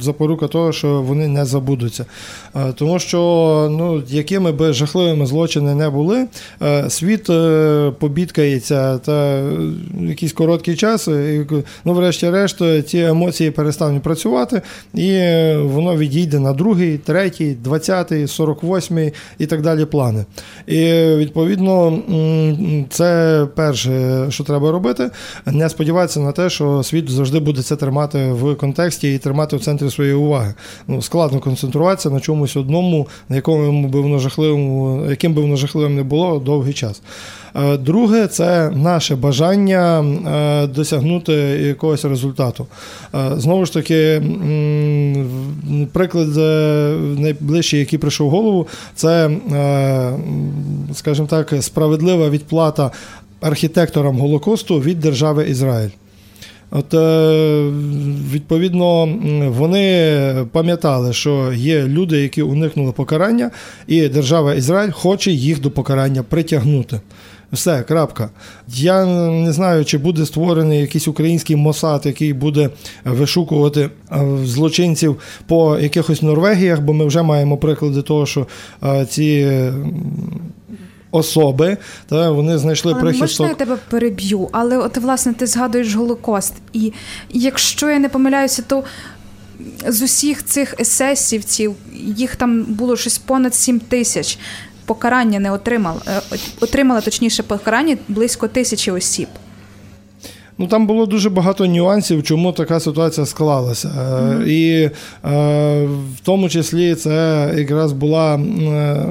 запорука 0.00 0.46
того, 0.46 0.72
що 0.72 1.02
вони 1.02 1.28
не 1.28 1.44
забудуться. 1.44 2.04
Е, 2.56 2.72
Тому 2.74 2.98
що 2.98 3.18
ну, 3.78 4.02
якими 4.08 4.52
би 4.52 4.72
жахливими 4.72 5.26
злочини 5.26 5.74
не 5.74 5.90
були, 5.90 6.26
е, 6.62 6.90
світ 6.90 7.26
побідкається 7.98 8.98
та 8.98 9.42
якийсь 10.00 10.32
короткий 10.32 10.76
час, 10.76 11.08
і, 11.08 11.46
ну, 11.84 11.94
врешті-решт, 11.94 12.88
ці 12.88 12.98
емоції 12.98 13.50
перестануть 13.50 14.02
працювати, 14.02 14.62
і 14.94 15.20
воно 15.56 15.96
відійде 15.96 16.38
на 16.38 16.52
другий, 16.52 16.98
третій, 16.98 17.56
двадцятий, 17.64 18.26
сорок 18.26 18.62
восьмий 18.62 19.12
і 19.38 19.46
так 19.46 19.62
далі 19.62 19.84
плани. 19.84 20.24
І 20.66 20.97
відповідно, 21.16 21.98
це 22.90 23.46
перше, 23.54 24.26
що 24.30 24.44
треба 24.44 24.72
робити, 24.72 25.10
не 25.46 25.68
сподіватися 25.68 26.20
на 26.20 26.32
те, 26.32 26.50
що 26.50 26.82
світ 26.82 27.10
завжди 27.10 27.40
буде 27.40 27.62
це 27.62 27.76
тримати 27.76 28.32
в 28.32 28.54
контексті 28.54 29.14
і 29.14 29.18
тримати 29.18 29.56
в 29.56 29.60
центрі 29.60 29.90
своєї 29.90 30.16
уваги. 30.16 30.54
Ну, 30.88 31.02
складно 31.02 31.40
концентруватися 31.40 32.10
на 32.10 32.20
чомусь 32.20 32.56
одному, 32.56 33.08
на 33.28 33.36
якому 33.36 33.88
би 33.88 34.00
воно 34.00 34.18
жахливому, 34.18 35.06
яким 35.10 35.34
би 35.34 35.42
воно 35.42 35.56
жахливим 35.56 35.96
не 35.96 36.02
було 36.02 36.38
довгий 36.38 36.74
час. 36.74 37.02
Е, 37.54 37.76
Друге, 37.76 38.26
це 38.26 38.70
наше 38.70 39.16
бажання 39.16 40.00
е, 40.00 40.66
досягнути 40.66 41.32
якогось 41.62 42.04
результату. 42.04 42.66
Е, 43.14 43.30
Знову 43.36 43.66
ж 43.66 43.72
таки, 43.72 44.22
приклад 45.92 46.36
найближчий, 47.18 47.80
який 47.80 47.98
прийшов 47.98 48.26
в 48.28 48.30
голову, 48.30 48.66
це, 48.94 49.30
скажімо 50.94 51.28
так, 51.30 51.54
справедлива 51.60 52.30
відплата 52.30 52.90
архітекторам 53.40 54.18
Голокосту 54.18 54.80
від 54.80 55.00
держави 55.00 55.46
Ізраїль. 55.48 55.90
От, 56.70 56.94
відповідно, 58.32 59.06
вони 59.48 60.46
пам'ятали, 60.52 61.12
що 61.12 61.52
є 61.52 61.82
люди, 61.82 62.20
які 62.20 62.42
уникнули 62.42 62.92
покарання, 62.92 63.50
і 63.86 64.08
держава 64.08 64.54
Ізраїль 64.54 64.90
хоче 64.90 65.30
їх 65.30 65.60
до 65.60 65.70
покарання 65.70 66.22
притягнути. 66.22 67.00
Все, 67.52 67.82
крапка. 67.82 68.30
Я 68.68 69.04
не 69.30 69.52
знаю, 69.52 69.84
чи 69.84 69.98
буде 69.98 70.26
створений 70.26 70.80
якийсь 70.80 71.08
український 71.08 71.56
мосад, 71.56 72.06
який 72.06 72.32
буде 72.32 72.70
вишукувати 73.04 73.90
е, 74.12 74.26
злочинців 74.44 75.16
по 75.46 75.78
якихось 75.78 76.22
Норвегіях, 76.22 76.80
бо 76.80 76.92
ми 76.92 77.06
вже 77.06 77.22
маємо 77.22 77.56
приклади 77.56 78.02
того, 78.02 78.26
що 78.26 78.46
е, 78.84 79.06
ці 79.06 79.60
особи 81.10 81.76
та, 82.06 82.30
вони 82.30 82.58
знайшли 82.58 82.92
Але 82.92 83.02
можна 83.02 83.18
прихисток. 83.18 83.48
я 83.48 83.54
тебе 83.54 83.76
переб'ю? 83.90 84.48
Але 84.52 84.78
от 84.78 84.96
власне 84.96 85.34
ти 85.34 85.46
згадуєш 85.46 85.94
Голокост. 85.94 86.54
І 86.72 86.92
якщо 87.30 87.90
я 87.90 87.98
не 87.98 88.08
помиляюся, 88.08 88.62
то 88.66 88.84
з 89.88 90.02
усіх 90.02 90.44
цих 90.44 90.74
есесівців 90.80 91.74
їх 92.16 92.36
там 92.36 92.62
було 92.62 92.96
щось 92.96 93.18
понад 93.18 93.54
7 93.54 93.80
тисяч. 93.80 94.38
Покарання 94.88 95.38
не 95.40 95.50
отримала, 95.50 96.00
отримала 96.60 97.00
точніше 97.00 97.42
покарання 97.42 97.96
близько 98.08 98.48
тисячі 98.48 98.92
осіб. 98.92 99.28
Ну 100.60 100.66
там 100.66 100.86
було 100.86 101.06
дуже 101.06 101.30
багато 101.30 101.66
нюансів, 101.66 102.22
чому 102.22 102.52
така 102.52 102.80
ситуація 102.80 103.26
склалася. 103.26 103.88
Е, 103.88 104.48
І 104.48 104.80
е, 104.80 104.90
в 106.16 106.20
тому 106.22 106.48
числі 106.48 106.94
це 106.94 107.48
якраз 107.56 107.92
була 107.92 108.34
е, 108.36 109.06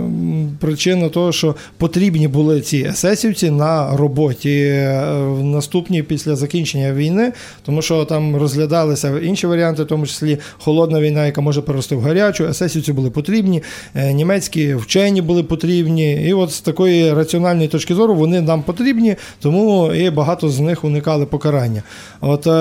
причина 0.60 1.10
того, 1.10 1.32
що 1.32 1.56
потрібні 1.78 2.28
були 2.28 2.62
ці 2.62 2.78
есесівці 2.78 3.52
на 3.52 3.98
роботі 3.98 4.88
в 5.14 5.44
наступній 5.44 6.04
після 6.04 6.36
закінчення 6.36 6.94
війни, 6.94 7.34
тому 7.66 7.82
що 7.82 8.06
там 8.06 8.36
розглядалися 8.36 9.20
інші 9.20 9.48
варіанти, 9.48 9.84
в 9.84 9.88
тому 9.88 10.06
числі 10.06 10.38
холодна 10.58 11.02
війна, 11.02 11.26
яка 11.26 11.42
може 11.42 11.62
перерости 11.62 11.96
в 11.96 12.02
гарячу. 12.02 12.46
Есесівці 12.46 12.94
були 12.94 13.10
потрібні, 13.10 13.64
німецькі 14.12 14.76
вчені 14.76 15.22
були 15.22 15.44
потрібні. 15.44 16.14
І 16.14 16.34
от 16.34 16.52
з 16.52 16.62
такої 16.62 17.14
раціональної 17.14 17.68
точки 17.68 17.96
зору 17.96 18.16
вони 18.16 18.42
нам 18.42 18.64
потрібні, 18.64 19.16
тому 19.42 19.94
і 19.94 20.10
багато 20.10 20.50
з 20.50 20.60
них 20.60 20.84
уникали 20.84 21.26
покарання. 21.38 21.84
От, 22.22 22.48
е, 22.48 22.52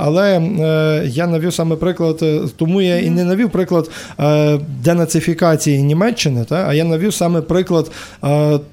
але 0.00 0.38
е, 0.38 1.02
я 1.06 1.26
навів 1.26 1.54
саме 1.54 1.76
приклад, 1.76 2.18
е, 2.22 2.40
тому 2.56 2.82
я 2.82 2.98
і 2.98 3.10
не 3.10 3.24
навів 3.24 3.50
приклад 3.50 3.90
денацифікації 4.84 5.82
Німеччини, 5.82 6.44
та, 6.44 6.64
а 6.68 6.74
я 6.74 6.84
навів 6.84 7.14
саме 7.14 7.40
приклад 7.40 7.90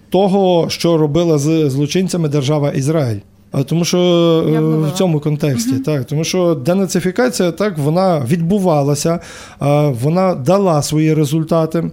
того, 0.10 0.66
що 0.70 0.98
робила 0.98 1.38
з 1.38 1.70
злочинцями 1.70 2.30
держава 2.30 2.72
Ізраїль. 2.72 3.20
Тому 3.66 3.86
що 3.86 4.00
в 4.94 4.98
цьому 4.98 5.20
контексті, 5.20 5.80
так 5.80 6.06
тому 6.06 6.24
що 6.24 6.56
денацифікація 6.56 7.52
так 7.52 7.78
вона 7.78 8.26
відбувалася, 8.28 9.20
вона 10.02 10.36
дала 10.36 10.82
свої 10.82 11.14
результати. 11.14 11.92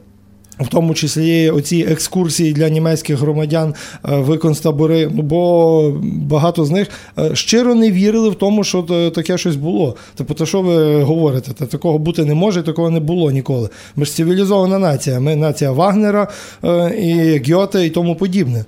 В 0.61 0.69
тому 0.69 0.95
числі 0.95 1.51
оці 1.51 1.87
екскурсії 1.91 2.53
для 2.53 2.69
німецьких 2.69 3.19
громадян 3.19 3.75
е, 4.09 4.17
в 4.17 4.39
концтабори, 4.39 5.11
ну 5.15 5.23
бо 5.23 5.93
багато 6.03 6.65
з 6.65 6.71
них 6.71 6.89
е, 7.19 7.35
щиро 7.35 7.75
не 7.75 7.91
вірили 7.93 8.29
в 8.31 8.35
тому, 8.35 8.65
що 8.65 8.83
таке 9.15 9.39
щось 9.39 9.57
було. 9.57 9.97
Типу, 10.15 10.35
то 10.35 10.47
що 10.47 10.63
ви 10.63 11.03
говорите? 11.03 11.53
Та 11.53 11.67
такого 11.67 11.99
бути 11.99 12.25
не 12.25 12.35
може, 12.35 12.63
такого 12.63 12.91
не 12.91 13.01
було 13.01 13.31
ніколи. 13.31 13.69
Ми 13.97 14.05
ж 14.05 14.15
цивілізована 14.15 14.79
нація. 14.79 15.21
Ми 15.21 15.37
нація 15.37 15.73
Вагнера 15.73 16.29
е, 16.65 16.95
і 16.99 17.53
Гьоте 17.53 17.87
і 17.87 17.91
тому 17.91 18.17
подібне. 18.17 18.65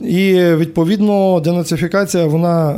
І 0.00 0.32
відповідно 0.34 1.40
денацифікація 1.40 2.26
вона 2.26 2.72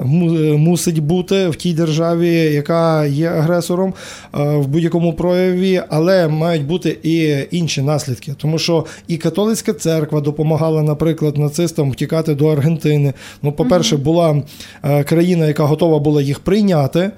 мусить 0.57 0.99
бути 0.99 1.49
в 1.49 1.57
тій 1.57 1.73
державі, 1.75 2.31
яка 2.35 3.05
є 3.07 3.29
агресором 3.29 3.95
е, 4.35 4.57
в 4.57 4.67
будь-якому 4.69 5.13
прояві, 5.13 5.83
але 5.89 6.29
мають 6.29 6.67
бути 6.67 6.99
і 7.03 7.37
інші 7.51 7.83
наслідки, 7.83 8.33
тому 8.37 8.59
що 8.59 8.85
і 9.09 9.17
католицька 9.17 9.73
церква 9.73 10.21
допомагала, 10.21 10.83
наприклад, 10.83 11.39
нацистам 11.39 11.91
втікати 11.91 12.35
до 12.35 12.47
Аргентини. 12.47 13.13
Ну, 13.43 13.53
по-перше, 13.53 13.97
була 13.97 14.43
е, 14.85 15.05
країна, 15.05 15.47
яка 15.47 15.65
готова 15.65 15.99
була 15.99 16.23
їх 16.23 16.41
прийняти. 16.41 17.11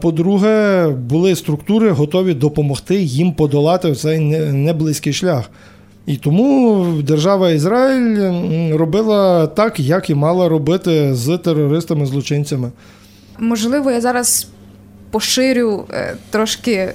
По-друге, 0.00 0.86
були 0.88 1.36
структури, 1.36 1.90
готові 1.90 2.34
допомогти 2.34 3.02
їм 3.02 3.32
подолати 3.32 3.94
цей 3.94 4.18
не- 4.18 4.52
неблизький 4.52 5.12
шлях. 5.12 5.50
І 6.06 6.16
тому 6.16 6.84
держава 7.02 7.50
Ізраїль 7.50 8.18
робила 8.76 9.46
так, 9.46 9.80
як 9.80 10.10
і 10.10 10.14
мала 10.14 10.48
робити 10.48 11.14
з 11.14 11.28
терористами-злочинцями. 11.38 12.70
Можливо, 13.38 13.90
я 13.90 14.00
зараз 14.00 14.46
поширю 15.10 15.84
е, 15.90 16.16
трошки 16.30 16.72
е, 16.72 16.94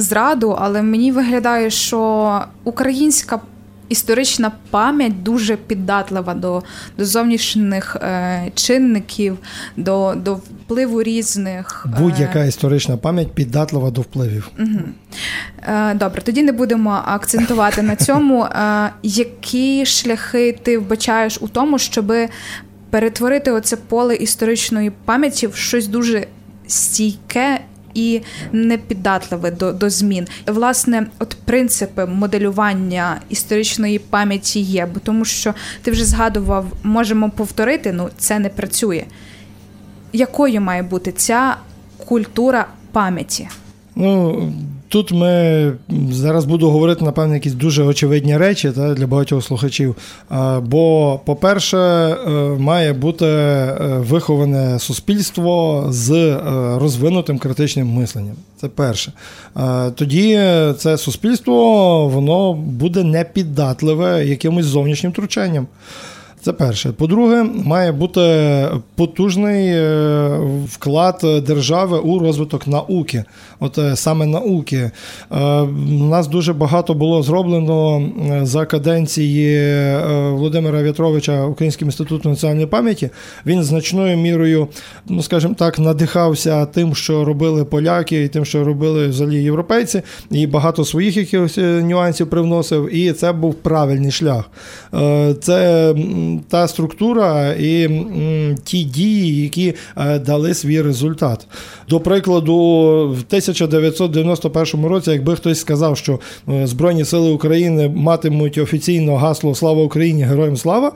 зраду, 0.00 0.56
але 0.58 0.82
мені 0.82 1.12
виглядає, 1.12 1.70
що 1.70 2.40
українська 2.64 3.40
історична 3.88 4.52
пам'ять 4.70 5.22
дуже 5.22 5.56
піддатлива 5.56 6.34
до, 6.34 6.62
до 6.98 7.04
зовнішніх 7.04 7.96
е, 7.96 8.50
чинників, 8.54 9.38
до, 9.76 10.14
до 10.16 10.34
впливу 10.34 11.02
різних. 11.02 11.86
е, 11.86 12.00
Будь-яка 12.00 12.44
історична 12.44 12.96
пам'ять 12.96 13.32
піддатлива 13.32 13.90
до 13.90 14.00
впливів. 14.00 14.50
Е, 15.68 15.94
Добре, 15.94 16.22
тоді 16.22 16.42
не 16.42 16.52
будемо 16.52 17.02
акцентувати 17.04 17.82
на 17.82 17.96
цьому. 17.96 18.44
Е, 18.44 18.90
Які 19.02 19.86
шляхи 19.86 20.58
ти 20.62 20.78
вбачаєш 20.78 21.38
у 21.40 21.48
тому, 21.48 21.78
щоб 21.78 22.12
перетворити 22.90 23.50
оце 23.52 23.76
поле 23.76 24.14
історичної 24.16 24.92
пам'яті 25.04 25.46
в 25.46 25.54
щось 25.56 25.86
дуже 25.86 26.26
стійке 26.66 27.60
і 27.98 28.22
непіддатливе 28.52 29.50
до, 29.50 29.72
до 29.72 29.90
змін? 29.90 30.26
Власне, 30.46 31.06
от 31.18 31.36
принципи 31.44 32.06
моделювання 32.06 33.20
історичної 33.28 33.98
пам'яті 33.98 34.60
є, 34.60 34.86
бо 34.94 35.00
тому 35.00 35.24
що 35.24 35.54
ти 35.82 35.90
вже 35.90 36.04
згадував, 36.04 36.66
можемо 36.82 37.30
повторити, 37.30 37.92
ну 37.92 38.08
це 38.18 38.38
не 38.38 38.48
працює. 38.48 39.04
Якою 40.12 40.60
має 40.60 40.82
бути 40.82 41.12
ця 41.12 41.56
культура 42.06 42.66
пам'яті? 42.92 43.48
Ну, 43.96 44.52
тут 44.88 45.12
ми 45.12 45.72
зараз 46.10 46.44
буду 46.44 46.70
говорити, 46.70 47.04
напевно, 47.04 47.34
якісь 47.34 47.52
дуже 47.52 47.82
очевидні 47.82 48.36
речі 48.36 48.70
та, 48.70 48.94
для 48.94 49.06
багатьох 49.06 49.44
слухачів. 49.44 49.96
Бо, 50.62 51.20
по-перше, 51.24 51.78
е, 51.78 52.30
має 52.58 52.92
бути 52.92 53.26
е, 53.26 53.76
виховане 53.98 54.78
суспільство 54.78 55.86
з 55.90 56.10
е, 56.10 56.38
розвинутим 56.78 57.38
критичним 57.38 57.88
мисленням. 57.88 58.34
Це 58.60 58.68
перше. 58.68 59.12
Тоді 59.94 60.40
це 60.78 60.98
суспільство 60.98 62.08
воно 62.08 62.52
буде 62.54 63.04
непіддатливе 63.04 64.26
якимось 64.26 64.66
зовнішнім 64.66 65.12
втручанням. 65.12 65.66
Це 66.48 66.52
перше. 66.52 66.92
По-друге, 66.92 67.44
має 67.64 67.92
бути 67.92 68.20
потужний 68.94 69.68
е, 69.68 70.40
вклад 70.68 71.24
держави 71.46 71.98
у 71.98 72.18
розвиток 72.18 72.66
науки, 72.66 73.24
от 73.60 73.78
е, 73.78 73.96
саме 73.96 74.26
науки. 74.26 74.76
Е, 74.76 74.90
У 76.00 76.04
нас 76.04 76.28
дуже 76.28 76.52
багато 76.52 76.94
було 76.94 77.22
зроблено 77.22 78.08
за 78.42 78.66
каденції 78.66 79.72
Володимира 80.30 80.82
В'ятровича 80.82 81.44
Українським 81.44 81.88
інститутом 81.88 82.32
національної 82.32 82.66
пам'яті. 82.66 83.10
Він 83.46 83.62
значною 83.62 84.16
мірою, 84.16 84.68
ну 85.08 85.22
скажімо 85.22 85.54
так, 85.58 85.78
надихався 85.78 86.66
тим, 86.66 86.94
що 86.94 87.24
робили 87.24 87.64
поляки, 87.64 88.22
і 88.22 88.28
тим, 88.28 88.44
що 88.44 88.64
робили 88.64 89.08
взагалі 89.08 89.42
європейці, 89.42 90.02
і 90.30 90.46
багато 90.46 90.84
своїх 90.84 91.16
якихось 91.16 91.56
нюансів 91.58 92.30
привносив. 92.30 92.94
І 92.94 93.12
це 93.12 93.32
був 93.32 93.54
правильний 93.54 94.10
шлях. 94.10 94.50
Це 95.40 95.94
та 96.48 96.68
структура 96.68 97.52
і 97.52 98.04
ті 98.64 98.84
дії, 98.84 99.42
які 99.42 99.74
е, 99.96 100.18
дали 100.18 100.54
свій 100.54 100.82
результат. 100.82 101.46
До 101.88 102.00
прикладу, 102.00 102.54
в 103.08 103.24
1991 103.28 104.86
році, 104.86 105.10
якби 105.10 105.36
хтось 105.36 105.60
сказав, 105.60 105.96
що 105.96 106.20
е, 106.48 106.66
Збройні 106.66 107.04
Сили 107.04 107.30
України 107.30 107.88
матимуть 107.88 108.58
офіційно 108.58 109.16
гасло 109.16 109.54
Слава 109.54 109.82
Україні! 109.82 110.22
Героям 110.22 110.56
слава. 110.56 110.92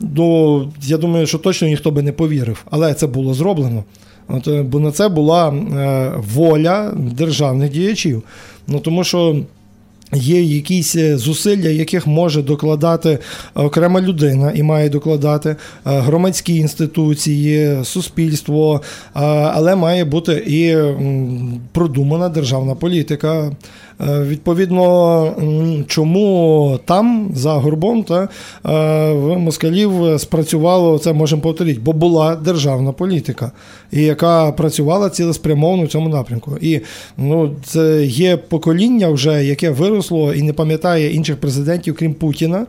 Ну, 0.00 0.68
я 0.82 0.96
думаю, 0.96 1.26
що 1.26 1.38
точно 1.38 1.68
ніхто 1.68 1.90
би 1.90 2.02
не 2.02 2.12
повірив, 2.12 2.64
але 2.70 2.94
це 2.94 3.06
було 3.06 3.34
зроблено. 3.34 3.84
От, 4.28 4.48
е, 4.48 4.62
бо 4.62 4.80
на 4.80 4.90
це 4.90 5.08
була 5.08 5.54
воля 6.16 6.92
державних 6.96 7.70
діячів. 7.70 8.22
Ну 8.66 8.80
тому 8.80 9.04
що. 9.04 9.36
Є 10.14 10.42
якісь 10.42 10.96
е, 10.96 11.18
зусилля, 11.18 11.68
яких 11.68 12.06
може 12.06 12.42
докладати 12.42 13.18
окрема 13.54 14.00
людина 14.00 14.52
і 14.54 14.62
має 14.62 14.88
докладати 14.88 15.48
е, 15.50 15.56
громадські 15.84 16.56
інституції, 16.56 17.84
суспільство, 17.84 18.80
е, 18.82 19.20
але 19.54 19.76
має 19.76 20.04
бути 20.04 20.32
і 20.46 20.76
продумана 21.72 22.28
державна 22.28 22.74
політика. 22.74 23.52
Е, 24.00 24.22
Відповідно, 24.22 25.86
чому 25.86 26.78
там 26.84 27.30
за 27.34 27.52
горбом 27.52 28.02
та 28.02 28.22
е, 28.22 28.28
в 29.12 29.38
москалів 29.38 30.20
спрацювало 30.20 30.98
це, 30.98 31.12
можемо 31.12 31.42
повторити, 31.42 31.80
бо 31.84 31.92
була 31.92 32.36
державна 32.36 32.92
політика, 32.92 33.52
і 33.92 34.02
яка 34.02 34.52
працювала 34.52 35.10
цілеспрямовано 35.10 35.84
в 35.84 35.88
цьому 35.88 36.08
напрямку. 36.08 36.58
І 36.60 36.80
ну, 37.16 37.54
це 37.64 38.04
є 38.04 38.36
покоління, 38.36 39.08
вже 39.08 39.44
яке 39.44 39.70
виросло 39.70 40.34
і 40.34 40.42
не 40.42 40.52
пам'ятає 40.52 41.14
інших 41.14 41.36
президентів, 41.36 41.96
крім 41.98 42.14
Путіна, 42.14 42.66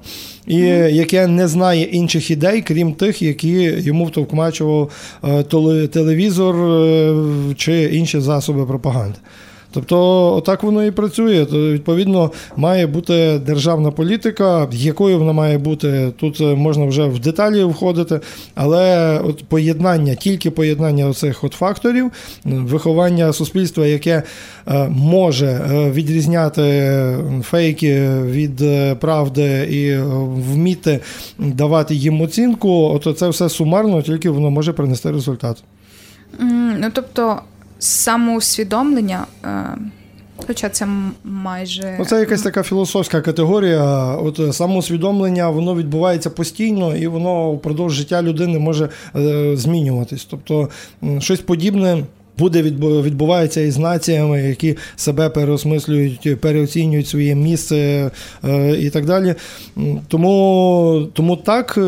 і 0.48 0.58
яке 0.58 1.28
не 1.28 1.48
знає 1.48 1.84
інших 1.84 2.32
ідей, 2.32 2.62
крім 2.62 2.94
тих, 2.94 3.22
які 3.22 3.74
йому 3.78 4.06
втовкмачував 4.06 4.92
е, 5.24 5.44
телевізор 5.88 6.56
чи 7.56 7.84
інші 7.84 8.20
засоби 8.20 8.66
пропаганди. 8.66 9.18
Тобто, 9.78 10.36
отак 10.36 10.64
воно 10.64 10.86
і 10.86 10.92
працює. 10.92 11.46
То, 11.46 11.72
відповідно, 11.72 12.32
має 12.56 12.88
бути 12.88 13.42
державна 13.46 13.92
політика, 13.92 14.68
якою 14.72 15.20
вона 15.20 15.34
має 15.34 15.58
бути. 15.58 16.12
Тут 16.20 16.42
е, 16.42 16.56
можна 16.56 16.86
вже 16.86 17.06
в 17.06 17.20
деталі 17.20 17.64
входити, 17.64 18.20
але 18.56 19.20
от 19.20 19.44
поєднання, 19.44 20.16
тільки 20.16 20.52
поєднання 20.52 21.08
оцих 21.08 21.44
от 21.44 21.54
факторів, 21.54 22.12
виховання 22.46 23.34
суспільства, 23.34 23.86
яке 23.86 24.24
е, 24.68 24.88
може 24.90 25.48
е, 25.48 25.92
відрізняти 25.92 26.94
фейки 27.44 28.10
від 28.10 28.64
правди 29.00 29.68
і 29.72 29.98
вміти 30.54 31.00
давати 31.38 31.96
їм 31.96 32.22
оцінку, 32.22 32.70
от 32.70 33.18
це 33.18 33.30
все 33.30 33.50
сумарно, 33.50 34.02
тільки 34.02 34.30
воно 34.30 34.50
може 34.50 34.74
принести 34.74 35.12
результат. 35.12 35.64
Ну 36.80 36.90
тобто, 36.94 37.42
самоусвідомлення, 37.80 39.26
е, 39.46 39.78
хоча 40.48 40.70
це 40.70 40.88
майже 41.24 41.96
Ну, 42.00 42.06
це 42.06 42.20
якась 42.20 42.42
така 42.42 42.64
філософська 42.64 43.22
категорія. 43.22 43.84
От 44.16 44.40
е, 44.40 44.54
самоусвідомлення 44.54 45.50
воно 45.50 45.76
відбувається 45.76 46.30
постійно, 46.30 46.96
і 46.96 47.08
воно 47.08 47.52
впродовж 47.52 47.94
життя 47.94 48.22
людини 48.22 48.60
може 48.60 48.90
е, 49.16 49.58
змінюватись. 49.58 50.28
Тобто 50.30 50.70
щось 51.20 51.40
подібне. 51.40 52.04
Буде 52.38 52.62
відбу- 52.62 53.02
відбувається 53.02 53.62
із 53.62 53.78
націями, 53.78 54.42
які 54.42 54.78
себе 54.96 55.30
переосмислюють, 55.30 56.42
переоцінюють 56.42 57.08
своє 57.08 57.36
місце 57.36 58.12
е, 58.46 58.76
і 58.80 58.90
так 58.90 59.06
далі. 59.06 59.36
Тому, 60.08 61.08
тому 61.14 61.36
так, 61.36 61.76
е, 61.78 61.82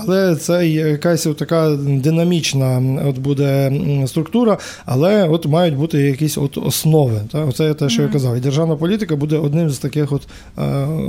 але 0.00 0.36
це 0.36 0.68
якась 0.68 1.26
така 1.38 1.76
динамічна 1.76 2.82
от 3.08 3.18
буде 3.18 3.72
структура, 4.06 4.58
але 4.84 5.28
от 5.28 5.46
мають 5.46 5.76
бути 5.76 5.98
якісь 5.98 6.38
от 6.38 6.58
основи. 6.58 7.20
Та? 7.32 7.44
Оце 7.44 7.74
те, 7.74 7.88
що 7.88 8.02
я 8.02 8.08
казав. 8.08 8.36
І 8.36 8.40
державна 8.40 8.76
політика 8.76 9.16
буде 9.16 9.36
одним 9.38 9.70
з 9.70 9.78
таких, 9.78 10.12
от 10.12 10.22
е, 10.58 10.62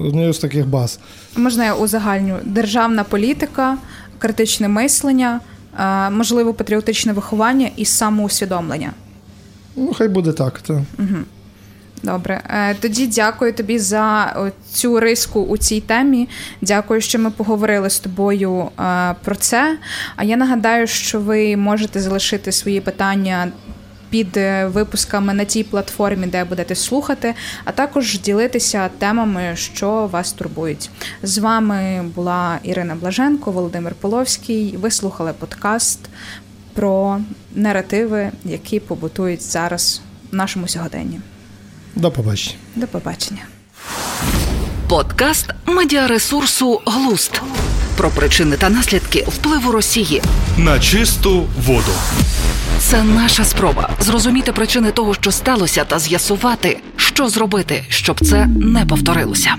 однією 0.07 0.33
з 0.33 0.39
таких 0.39 0.67
баз. 0.67 0.99
можна 1.35 1.65
я 1.65 1.73
узагальню 1.75 2.35
державна 2.45 3.03
політика, 3.03 3.77
критичне 4.19 4.67
мислення, 4.67 5.39
можливо, 6.11 6.53
патріотичне 6.53 7.13
виховання 7.13 7.69
і 7.75 7.85
самоусвідомлення. 7.85 8.91
Ну, 9.75 9.93
хай 9.93 10.07
буде 10.07 10.31
так. 10.31 10.61
Та. 10.61 10.81
Добре, 12.03 12.41
Е, 12.49 12.75
тоді 12.75 13.07
дякую 13.07 13.53
тобі 13.53 13.79
за 13.79 14.35
цю 14.71 14.99
риску 14.99 15.41
у 15.41 15.57
цій 15.57 15.81
темі. 15.81 16.29
Дякую, 16.61 17.01
що 17.01 17.19
ми 17.19 17.31
поговорили 17.31 17.89
з 17.89 17.99
тобою 17.99 18.69
е, 18.79 19.15
про 19.23 19.35
це. 19.35 19.77
А 20.15 20.23
я 20.23 20.37
нагадаю, 20.37 20.87
що 20.87 21.19
ви 21.19 21.57
можете 21.57 21.99
залишити 21.99 22.51
свої 22.51 22.81
питання. 22.81 23.51
Під 24.11 24.37
е, 24.37 24.65
випусками 24.65 25.33
на 25.33 25.45
тій 25.45 25.63
платформі, 25.63 26.27
де 26.27 26.43
будете 26.43 26.75
слухати, 26.75 27.33
а 27.65 27.71
також 27.71 28.19
ділитися 28.19 28.89
темами, 28.97 29.55
що 29.55 30.09
вас 30.11 30.31
турбують. 30.33 30.89
З 31.23 31.37
вами 31.37 32.03
була 32.15 32.59
Ірина 32.63 32.95
Блаженко, 32.95 33.51
Володимир 33.51 33.95
Половський. 33.95 34.77
Ви 34.77 34.91
слухали 34.91 35.33
подкаст 35.39 35.99
про 36.73 37.19
наративи, 37.55 38.31
які 38.45 38.79
побутують 38.79 39.41
зараз 39.41 40.01
в 40.31 40.35
нашому 40.35 40.67
сьогоденні. 40.67 41.19
До 41.95 42.11
побачення. 42.11 42.55
До 42.75 42.87
побачення. 42.87 43.41
Подкаст 44.89 45.45
медіаресурсу 45.65 46.81
Глуст 46.85 47.41
про 47.97 48.09
причини 48.09 48.57
та 48.57 48.69
наслідки 48.69 49.25
впливу 49.27 49.71
Росії. 49.71 50.21
На 50.57 50.79
чисту 50.79 51.47
воду. 51.65 51.91
Це 52.81 53.03
наша 53.03 53.45
спроба 53.45 53.89
зрозуміти 53.99 54.51
причини 54.51 54.91
того, 54.91 55.13
що 55.13 55.31
сталося, 55.31 55.83
та 55.83 55.99
з'ясувати, 55.99 56.79
що 56.95 57.29
зробити, 57.29 57.83
щоб 57.89 58.25
це 58.25 58.47
не 58.47 58.85
повторилося. 58.85 59.55